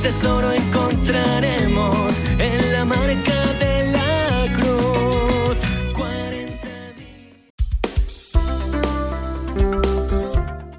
[0.06, 5.58] tesoro encontraremos en la marca de la cruz.
[5.98, 6.94] 40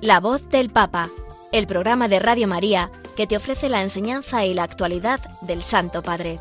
[0.01, 1.11] La voz del Papa,
[1.51, 6.05] el programa de Radio María que te ofrece la enseñanza y la actualidad del Santo
[6.05, 6.39] Padre.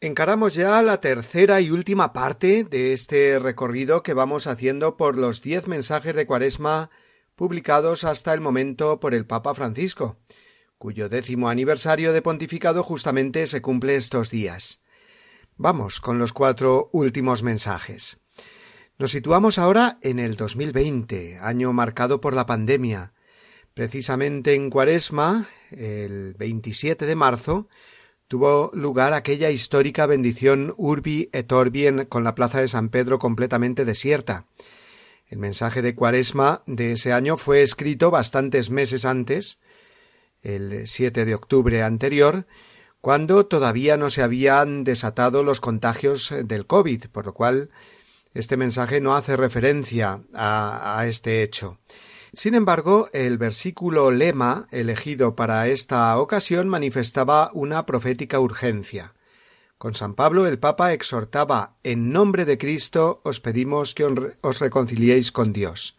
[0.00, 5.42] Encaramos ya la tercera y última parte de este recorrido que vamos haciendo por los
[5.42, 6.88] diez mensajes de Cuaresma
[7.36, 10.18] publicados hasta el momento por el Papa Francisco,
[10.78, 14.82] cuyo décimo aniversario de pontificado justamente se cumple estos días.
[15.56, 18.20] Vamos con los cuatro últimos mensajes.
[18.98, 23.12] Nos situamos ahora en el 2020, año marcado por la pandemia.
[23.72, 27.68] Precisamente en Cuaresma, el 27 de marzo,
[28.28, 33.84] tuvo lugar aquella histórica bendición Urbi et Orbi con la plaza de San Pedro completamente
[33.84, 34.46] desierta.
[35.26, 39.58] El mensaje de Cuaresma de ese año fue escrito bastantes meses antes,
[40.42, 42.46] el 7 de octubre anterior,
[43.00, 47.70] cuando todavía no se habían desatado los contagios del COVID, por lo cual
[48.34, 51.78] este mensaje no hace referencia a, a este hecho.
[52.32, 59.14] Sin embargo, el versículo lema elegido para esta ocasión manifestaba una profética urgencia.
[59.84, 64.06] Con San Pablo el Papa exhortaba En nombre de Cristo os pedimos que
[64.40, 65.98] os reconciliéis con Dios,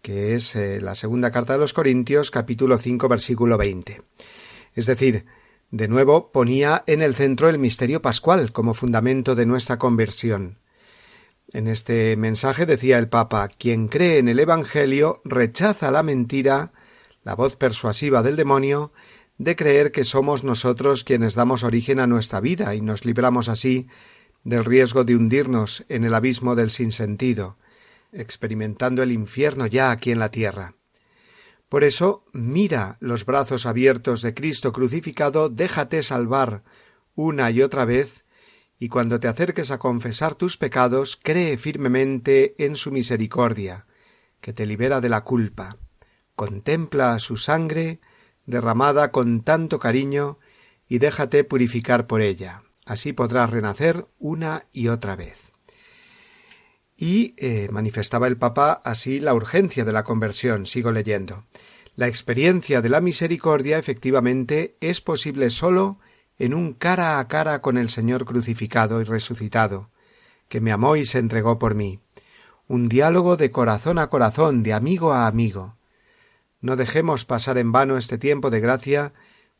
[0.00, 4.02] que es eh, la segunda carta de los Corintios capítulo 5 versículo 20.
[4.74, 5.26] Es decir,
[5.72, 10.60] de nuevo ponía en el centro el misterio pascual como fundamento de nuestra conversión.
[11.52, 16.70] En este mensaje decía el Papa quien cree en el Evangelio rechaza la mentira,
[17.24, 18.92] la voz persuasiva del demonio,
[19.38, 23.88] de creer que somos nosotros quienes damos origen a nuestra vida y nos libramos así
[24.44, 27.58] del riesgo de hundirnos en el abismo del sinsentido,
[28.12, 30.74] experimentando el infierno ya aquí en la tierra.
[31.68, 36.62] Por eso, mira los brazos abiertos de Cristo crucificado, déjate salvar
[37.16, 38.24] una y otra vez
[38.78, 43.86] y cuando te acerques a confesar tus pecados, cree firmemente en su misericordia,
[44.40, 45.78] que te libera de la culpa.
[46.34, 48.00] Contempla su sangre
[48.46, 50.38] derramada con tanto cariño
[50.88, 52.62] y déjate purificar por ella.
[52.84, 55.52] Así podrás renacer una y otra vez.
[56.96, 60.66] Y eh, manifestaba el Papa así la urgencia de la conversión.
[60.66, 61.44] Sigo leyendo.
[61.96, 65.98] La experiencia de la misericordia efectivamente es posible sólo
[66.38, 69.90] en un cara a cara con el Señor crucificado y resucitado,
[70.48, 72.00] que me amó y se entregó por mí.
[72.66, 75.76] Un diálogo de corazón a corazón, de amigo a amigo.
[76.64, 79.12] No dejemos pasar en vano este tiempo de gracia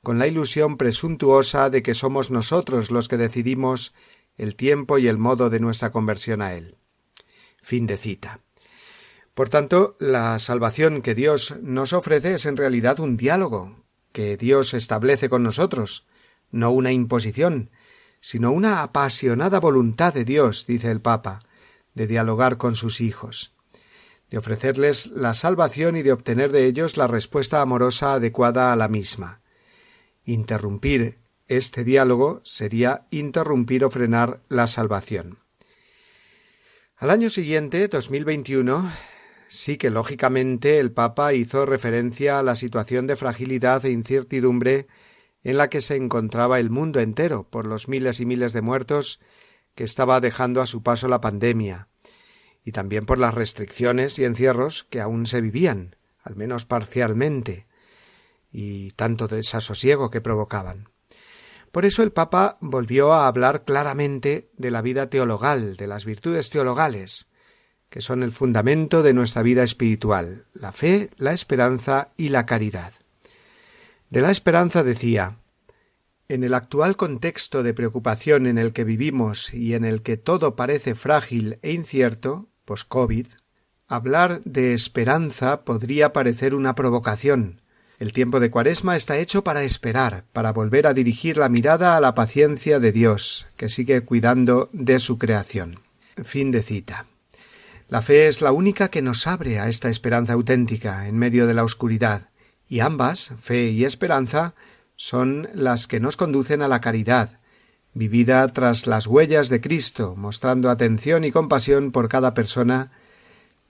[0.03, 3.93] con la ilusión presuntuosa de que somos nosotros los que decidimos
[4.39, 6.79] el tiempo y el modo de nuestra conversión a Él.
[7.61, 8.41] Fin de cita.
[9.35, 13.77] Por tanto, la salvación que Dios nos ofrece es en realidad un diálogo
[14.13, 16.07] que Dios establece con nosotros,
[16.51, 17.69] no una imposición,
[18.23, 21.43] sino una apasionada voluntad de Dios, dice el Papa,
[21.93, 23.53] de dialogar con sus hijos,
[24.35, 28.89] de ofrecerles la salvación y de obtener de ellos la respuesta amorosa adecuada a la
[28.89, 29.43] misma.
[30.25, 35.39] Interrumpir este diálogo sería interrumpir o frenar la salvación.
[36.97, 38.91] Al año siguiente, 2021,
[39.47, 44.89] sí que lógicamente el Papa hizo referencia a la situación de fragilidad e incertidumbre
[45.45, 49.21] en la que se encontraba el mundo entero por los miles y miles de muertos
[49.77, 51.87] que estaba dejando a su paso la pandemia,
[52.65, 57.67] y también por las restricciones y encierros que aún se vivían, al menos parcialmente,
[58.51, 60.89] y tanto desasosiego que provocaban.
[61.71, 66.49] Por eso el Papa volvió a hablar claramente de la vida teologal, de las virtudes
[66.49, 67.27] teologales,
[67.91, 72.93] que son el fundamento de nuestra vida espiritual, la fe, la esperanza y la caridad.
[74.09, 75.39] De la esperanza decía
[76.29, 80.55] En el actual contexto de preocupación en el que vivimos y en el que todo
[80.55, 83.27] parece frágil e incierto, post-COVID,
[83.87, 87.61] hablar de esperanza podría parecer una provocación,
[87.99, 92.01] el tiempo de Cuaresma está hecho para esperar, para volver a dirigir la mirada a
[92.01, 95.81] la paciencia de Dios, que sigue cuidando de su creación.
[96.23, 97.07] Fin de cita.
[97.89, 101.55] La fe es la única que nos abre a esta esperanza auténtica en medio de
[101.55, 102.31] la oscuridad,
[102.69, 104.55] y ambas, fe y esperanza,
[104.97, 107.39] son las que nos conducen a la caridad,
[107.95, 112.91] vivida tras las huellas de Cristo, mostrando atención y compasión por cada persona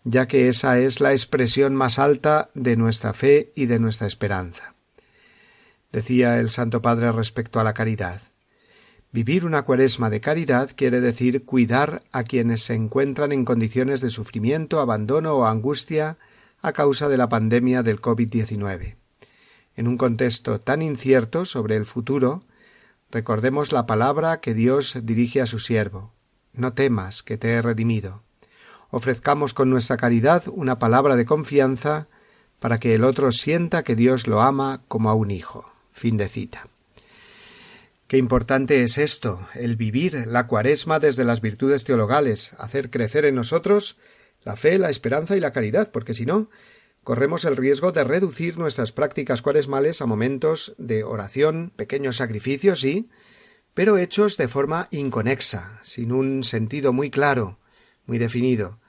[0.05, 4.75] ya que esa es la expresión más alta de nuestra fe y de nuestra esperanza.
[5.93, 8.20] Decía el Santo Padre respecto a la caridad.
[9.12, 14.11] Vivir una cuaresma de caridad quiere decir cuidar a quienes se encuentran en condiciones de
[14.11, 16.18] sufrimiento, abandono o angustia
[16.61, 18.97] a causa de la pandemia del COVID-19.
[19.77, 22.43] En un contexto tan incierto sobre el futuro,
[23.14, 26.12] recordemos la palabra que Dios dirige a su siervo.
[26.52, 28.24] No temas, que te he redimido
[28.94, 32.06] ofrezcamos con nuestra caridad una palabra de confianza
[32.60, 35.68] para que el otro sienta que Dios lo ama como a un hijo.
[35.90, 36.68] Fin de cita.
[38.06, 43.34] Qué importante es esto, el vivir la cuaresma desde las virtudes teologales, hacer crecer en
[43.34, 43.96] nosotros
[44.44, 46.48] la fe, la esperanza y la caridad, porque si no,
[47.05, 53.09] corremos el riesgo de reducir nuestras prácticas cuaresmales a momentos de oración, pequeños sacrificios, sí,
[53.74, 57.59] pero hechos de forma inconexa, sin un sentido muy claro,
[58.07, 58.80] muy definido,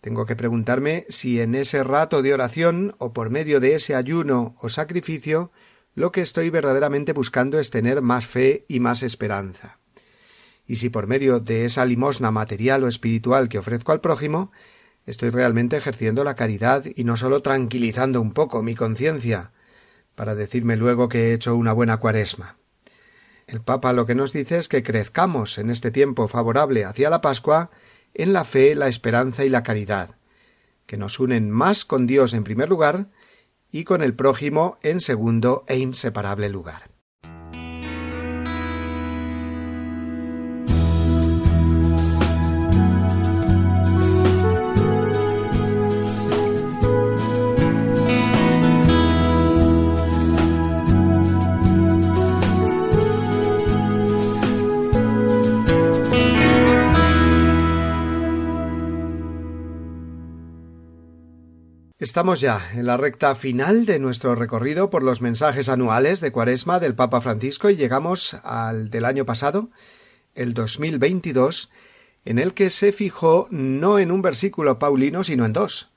[0.00, 4.54] tengo que preguntarme si en ese rato de oración o por medio de ese ayuno
[4.60, 5.50] o sacrificio
[5.94, 9.80] lo que estoy verdaderamente buscando es tener más fe y más esperanza.
[10.64, 14.52] Y si por medio de esa limosna material o espiritual que ofrezco al prójimo,
[15.08, 19.52] estoy realmente ejerciendo la caridad y no solo tranquilizando un poco mi conciencia,
[20.14, 22.58] para decirme luego que he hecho una buena cuaresma.
[23.46, 27.22] El Papa lo que nos dice es que crezcamos en este tiempo favorable hacia la
[27.22, 27.70] Pascua
[28.12, 30.16] en la fe, la esperanza y la caridad,
[30.84, 33.08] que nos unen más con Dios en primer lugar
[33.70, 36.87] y con el prójimo en segundo e inseparable lugar.
[62.00, 66.78] Estamos ya en la recta final de nuestro recorrido por los mensajes anuales de Cuaresma
[66.78, 69.70] del Papa Francisco y llegamos al del año pasado,
[70.36, 71.72] el 2022,
[72.24, 75.90] en el que se fijó no en un versículo paulino, sino en dos,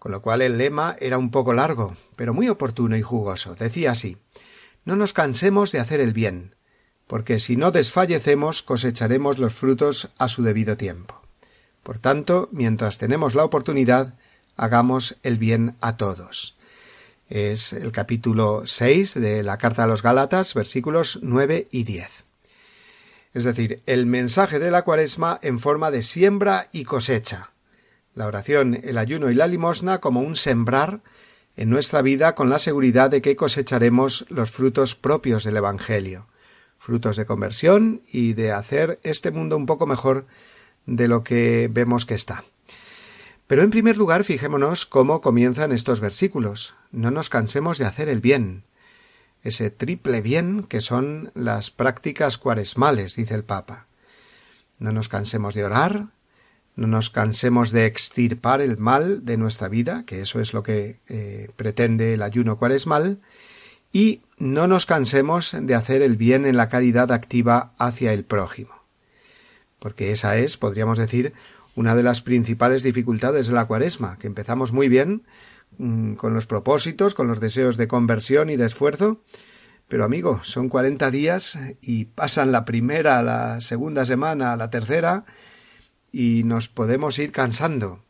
[0.00, 3.54] con lo cual el lema era un poco largo, pero muy oportuno y jugoso.
[3.54, 4.16] Decía así
[4.84, 6.56] No nos cansemos de hacer el bien,
[7.06, 11.22] porque si no desfallecemos cosecharemos los frutos a su debido tiempo.
[11.84, 14.16] Por tanto, mientras tenemos la oportunidad,
[14.56, 16.56] hagamos el bien a todos.
[17.28, 22.24] Es el capítulo 6 de la Carta a los Gálatas, versículos 9 y 10.
[23.34, 27.50] Es decir, el mensaje de la cuaresma en forma de siembra y cosecha.
[28.14, 31.00] La oración, el ayuno y la limosna como un sembrar
[31.56, 36.28] en nuestra vida con la seguridad de que cosecharemos los frutos propios del Evangelio,
[36.78, 40.26] frutos de conversión y de hacer este mundo un poco mejor
[40.86, 42.44] de lo que vemos que está.
[43.46, 46.74] Pero en primer lugar fijémonos cómo comienzan estos versículos.
[46.90, 48.64] No nos cansemos de hacer el bien.
[49.42, 53.86] Ese triple bien que son las prácticas cuaresmales, dice el Papa.
[54.78, 56.08] No nos cansemos de orar,
[56.74, 60.98] no nos cansemos de extirpar el mal de nuestra vida, que eso es lo que
[61.08, 63.20] eh, pretende el ayuno cuaresmal,
[63.92, 68.82] y no nos cansemos de hacer el bien en la caridad activa hacia el prójimo.
[69.78, 71.32] Porque esa es, podríamos decir,
[71.76, 75.22] una de las principales dificultades de la cuaresma, que empezamos muy bien,
[75.78, 79.22] mm, con los propósitos, con los deseos de conversión y de esfuerzo,
[79.86, 85.24] pero amigo, son cuarenta días y pasan la primera, la segunda semana, la tercera,
[86.10, 88.02] y nos podemos ir cansando.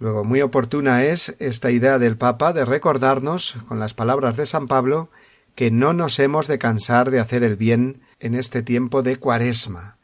[0.00, 4.66] Luego, muy oportuna es esta idea del Papa de recordarnos, con las palabras de San
[4.66, 5.10] Pablo,
[5.54, 9.97] que no nos hemos de cansar de hacer el bien en este tiempo de cuaresma,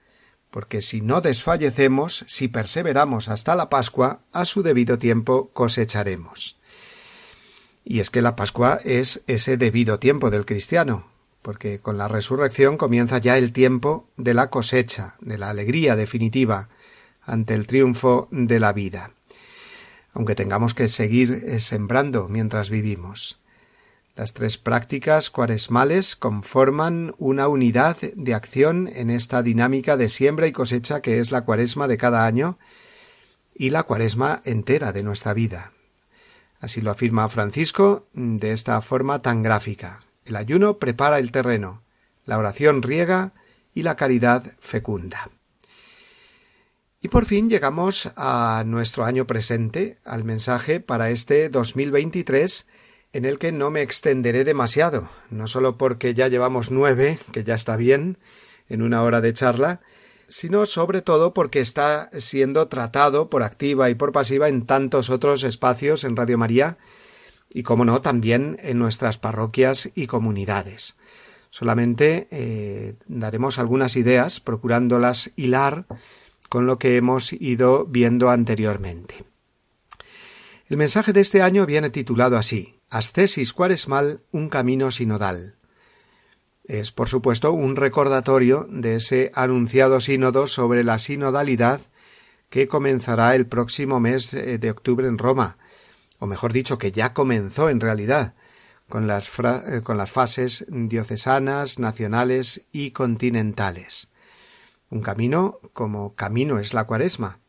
[0.54, 6.58] porque si no desfallecemos, si perseveramos hasta la Pascua, a su debido tiempo cosecharemos.
[7.84, 11.08] Y es que la Pascua es ese debido tiempo del cristiano,
[11.42, 16.68] porque con la resurrección comienza ya el tiempo de la cosecha, de la alegría definitiva
[17.20, 19.10] ante el triunfo de la vida
[20.16, 23.40] aunque tengamos que seguir sembrando mientras vivimos.
[24.16, 30.52] Las tres prácticas cuaresmales conforman una unidad de acción en esta dinámica de siembra y
[30.52, 32.56] cosecha que es la cuaresma de cada año
[33.56, 35.72] y la cuaresma entera de nuestra vida.
[36.60, 39.98] Así lo afirma Francisco de esta forma tan gráfica.
[40.24, 41.82] El ayuno prepara el terreno,
[42.24, 43.32] la oración riega
[43.74, 45.28] y la caridad fecunda.
[47.00, 52.66] Y por fin llegamos a nuestro año presente, al mensaje para este 2023,
[53.14, 57.54] en el que no me extenderé demasiado, no solo porque ya llevamos nueve, que ya
[57.54, 58.18] está bien,
[58.68, 59.80] en una hora de charla,
[60.26, 65.44] sino sobre todo porque está siendo tratado por activa y por pasiva en tantos otros
[65.44, 66.76] espacios en Radio María
[67.52, 70.96] y, como no, también en nuestras parroquias y comunidades.
[71.50, 75.86] Solamente eh, daremos algunas ideas, procurándolas hilar
[76.48, 79.24] con lo que hemos ido viendo anteriormente.
[80.66, 85.56] El mensaje de este año viene titulado así Ascesis cuaresmal, un camino sinodal.
[86.62, 91.80] Es, por supuesto, un recordatorio de ese anunciado sínodo sobre la sinodalidad
[92.50, 95.58] que comenzará el próximo mes de octubre en Roma,
[96.20, 98.36] o mejor dicho, que ya comenzó en realidad,
[98.88, 104.06] con las, eh, con las fases diocesanas, nacionales y continentales.
[104.88, 107.40] Un camino como camino es la cuaresma.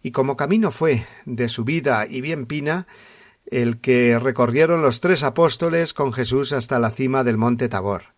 [0.00, 2.86] Y como camino fue de su vida y bien pina
[3.50, 8.14] el que recorrieron los tres apóstoles con Jesús hasta la cima del monte Tabor.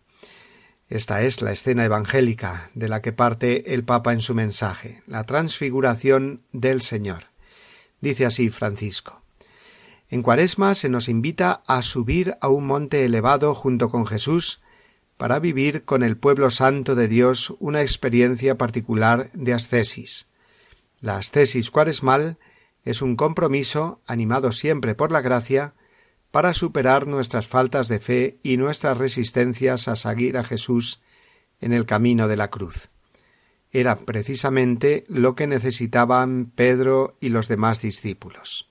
[0.89, 5.23] Esta es la escena evangélica de la que parte el Papa en su mensaje, la
[5.23, 7.25] transfiguración del Señor.
[8.01, 9.21] Dice así Francisco.
[10.09, 14.61] En Cuaresma se nos invita a subir a un monte elevado junto con Jesús
[15.17, 20.29] para vivir con el pueblo santo de Dios una experiencia particular de ascesis.
[21.01, 22.37] La ascesis cuaresmal
[22.83, 25.73] es un compromiso, animado siempre por la gracia,
[26.31, 31.01] para superar nuestras faltas de fe y nuestras resistencias a seguir a Jesús
[31.59, 32.89] en el camino de la cruz.
[33.71, 38.69] Era precisamente lo que necesitaban Pedro y los demás discípulos.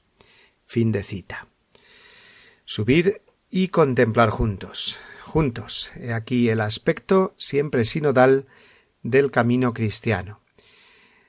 [0.65, 1.49] Fin de cita.
[2.65, 4.99] Subir y contemplar juntos
[5.29, 5.93] juntos.
[5.95, 8.47] He aquí el aspecto siempre sinodal
[9.03, 10.41] del camino cristiano.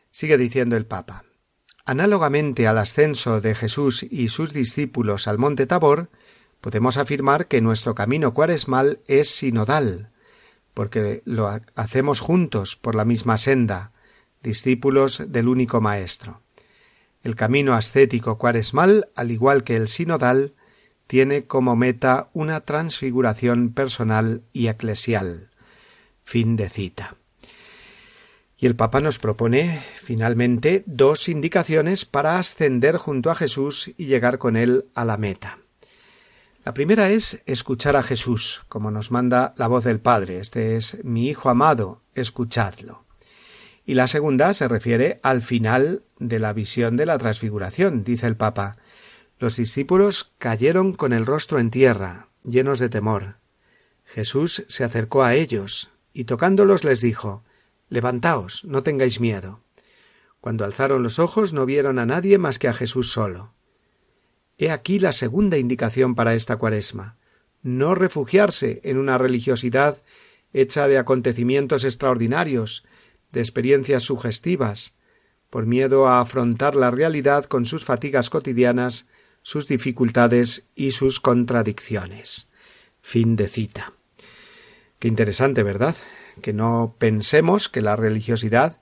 [0.10, 1.26] Sigue diciendo el Papa.
[1.90, 6.12] Análogamente al ascenso de Jesús y sus discípulos al monte Tabor,
[6.62, 10.12] podemos afirmar que nuestro camino cuaresmal es sinodal,
[10.76, 13.92] porque lo hacemos juntos por la misma senda,
[14.44, 16.44] discípulos del único Maestro.
[17.24, 20.54] El camino ascético cuaresmal, al igual que el sinodal,
[21.08, 25.50] tiene como meta una transfiguración personal y eclesial.
[26.22, 27.19] Fin de cita.
[28.62, 34.38] Y el Papa nos propone, finalmente, dos indicaciones para ascender junto a Jesús y llegar
[34.38, 35.60] con él a la meta.
[36.66, 40.40] La primera es escuchar a Jesús, como nos manda la voz del Padre.
[40.40, 43.06] Este es mi Hijo amado, escuchadlo.
[43.86, 48.36] Y la segunda se refiere al final de la visión de la transfiguración, dice el
[48.36, 48.76] Papa.
[49.40, 53.38] Los discípulos cayeron con el rostro en tierra, llenos de temor.
[54.04, 57.46] Jesús se acercó a ellos, y tocándolos les dijo
[57.90, 59.62] Levantaos, no tengáis miedo.
[60.42, 63.54] Cuando alzaron los ojos no vieron a nadie más que a Jesús solo.
[64.58, 67.20] He aquí la segunda indicación para esta cuaresma
[67.62, 70.02] no refugiarse en una religiosidad
[70.54, 72.86] hecha de acontecimientos extraordinarios,
[73.32, 74.96] de experiencias sugestivas,
[75.50, 79.08] por miedo a afrontar la realidad con sus fatigas cotidianas
[79.42, 82.50] sus dificultades y sus contradicciones.
[83.02, 83.94] Fin de cita.
[85.00, 85.96] Qué interesante, ¿verdad?
[86.42, 88.80] Que no pensemos que la religiosidad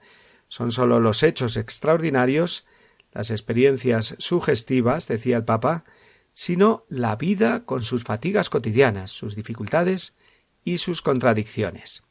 [0.47, 2.65] son sólo los hechos extraordinarios,
[3.11, 5.85] las experiencias sugestivas, decía el Papa,
[6.33, 10.15] sino la vida con sus fatigas cotidianas, sus dificultades
[10.63, 12.03] y sus contradicciones.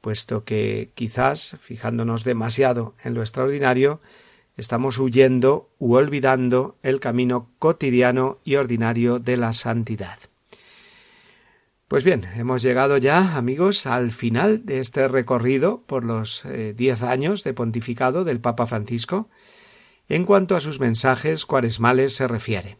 [0.00, 4.00] Puesto que quizás, fijándonos demasiado en lo extraordinario,
[4.56, 10.18] estamos huyendo u olvidando el camino cotidiano y ordinario de la santidad.
[11.88, 17.04] Pues bien, hemos llegado ya, amigos, al final de este recorrido por los eh, diez
[17.04, 19.28] años de pontificado del Papa Francisco
[20.08, 22.78] en cuanto a sus mensajes cuaresmales se refiere.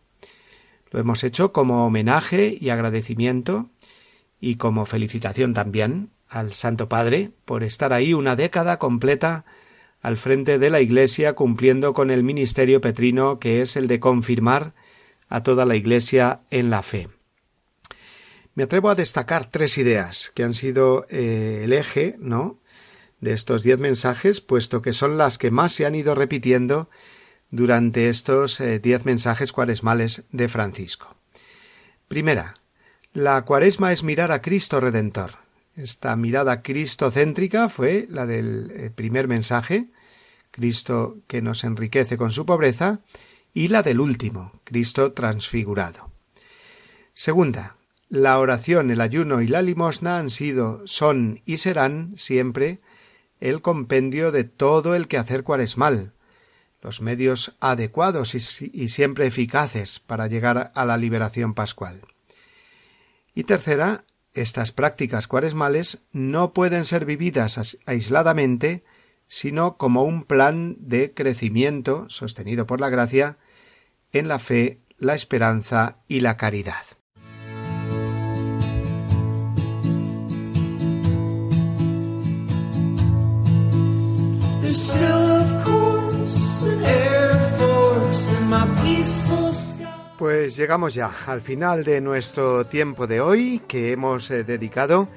[0.91, 3.71] Lo hemos hecho como homenaje y agradecimiento
[4.41, 9.45] y como felicitación también al Santo Padre por estar ahí una década completa
[10.03, 14.75] al frente de la Iglesia cumpliendo con el ministerio petrino que es el de confirmar
[15.29, 17.16] a toda la Iglesia en la fe.
[18.57, 22.59] Me atrevo a destacar tres ideas que han sido eh, el eje, ¿no?
[23.21, 26.89] de estos diez mensajes, puesto que son las que más se han ido repitiendo
[27.51, 31.17] durante estos eh, diez mensajes cuaresmales de Francisco.
[32.09, 32.61] Primera,
[33.13, 35.33] la cuaresma es mirar a Cristo Redentor.
[35.75, 39.89] Esta mirada cristocéntrica fue la del eh, primer mensaje,
[40.51, 43.01] Cristo que nos enriquece con su pobreza,
[43.53, 46.11] y la del último, Cristo transfigurado.
[47.13, 47.77] Segunda,
[48.09, 52.81] la oración, el ayuno y la limosna han sido, son y serán siempre
[53.41, 56.13] el compendio de todo el quehacer cuaresmal,
[56.81, 62.03] los medios adecuados y, siempre eficaces para llegar a la liberación pascual.
[63.35, 64.05] Y tercera,
[64.35, 68.85] estas prácticas cuaresmales no pueden ser vividas aisladamente,
[69.27, 73.39] sino como un plan de crecimiento sostenido por la gracia
[74.13, 76.96] en la fe, la esperanza y la caridad.
[90.19, 95.09] Pues llegamos ya al final de nuestro tiempo de hoy que hemos eh, dedicado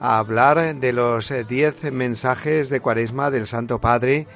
[0.00, 4.26] a hablar de los eh, diez mensajes de Cuaresma del Santo Padre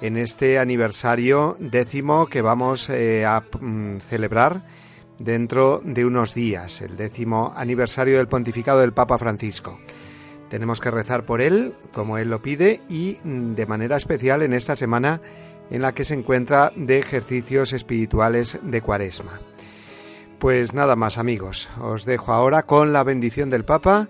[0.00, 4.62] en este aniversario décimo que vamos eh, a mm, celebrar
[5.18, 9.80] dentro de unos días, el décimo aniversario del pontificado del Papa Francisco.
[10.50, 14.52] Tenemos que rezar por él, como él lo pide, y mm, de manera especial en
[14.52, 15.22] esta semana
[15.70, 19.40] en la que se encuentra de ejercicios espirituales de Cuaresma.
[20.40, 24.08] Pues nada más amigos, os dejo ahora con la bendición del Papa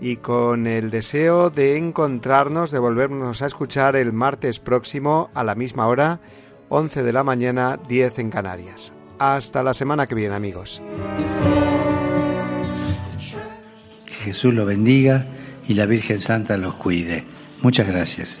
[0.00, 5.54] y con el deseo de encontrarnos, de volvernos a escuchar el martes próximo a la
[5.54, 6.20] misma hora,
[6.70, 8.92] 11 de la mañana, 10 en Canarias.
[9.20, 10.82] Hasta la semana que viene amigos.
[14.06, 15.26] Que Jesús lo bendiga
[15.68, 17.24] y la Virgen Santa los cuide.
[17.62, 18.40] Muchas gracias.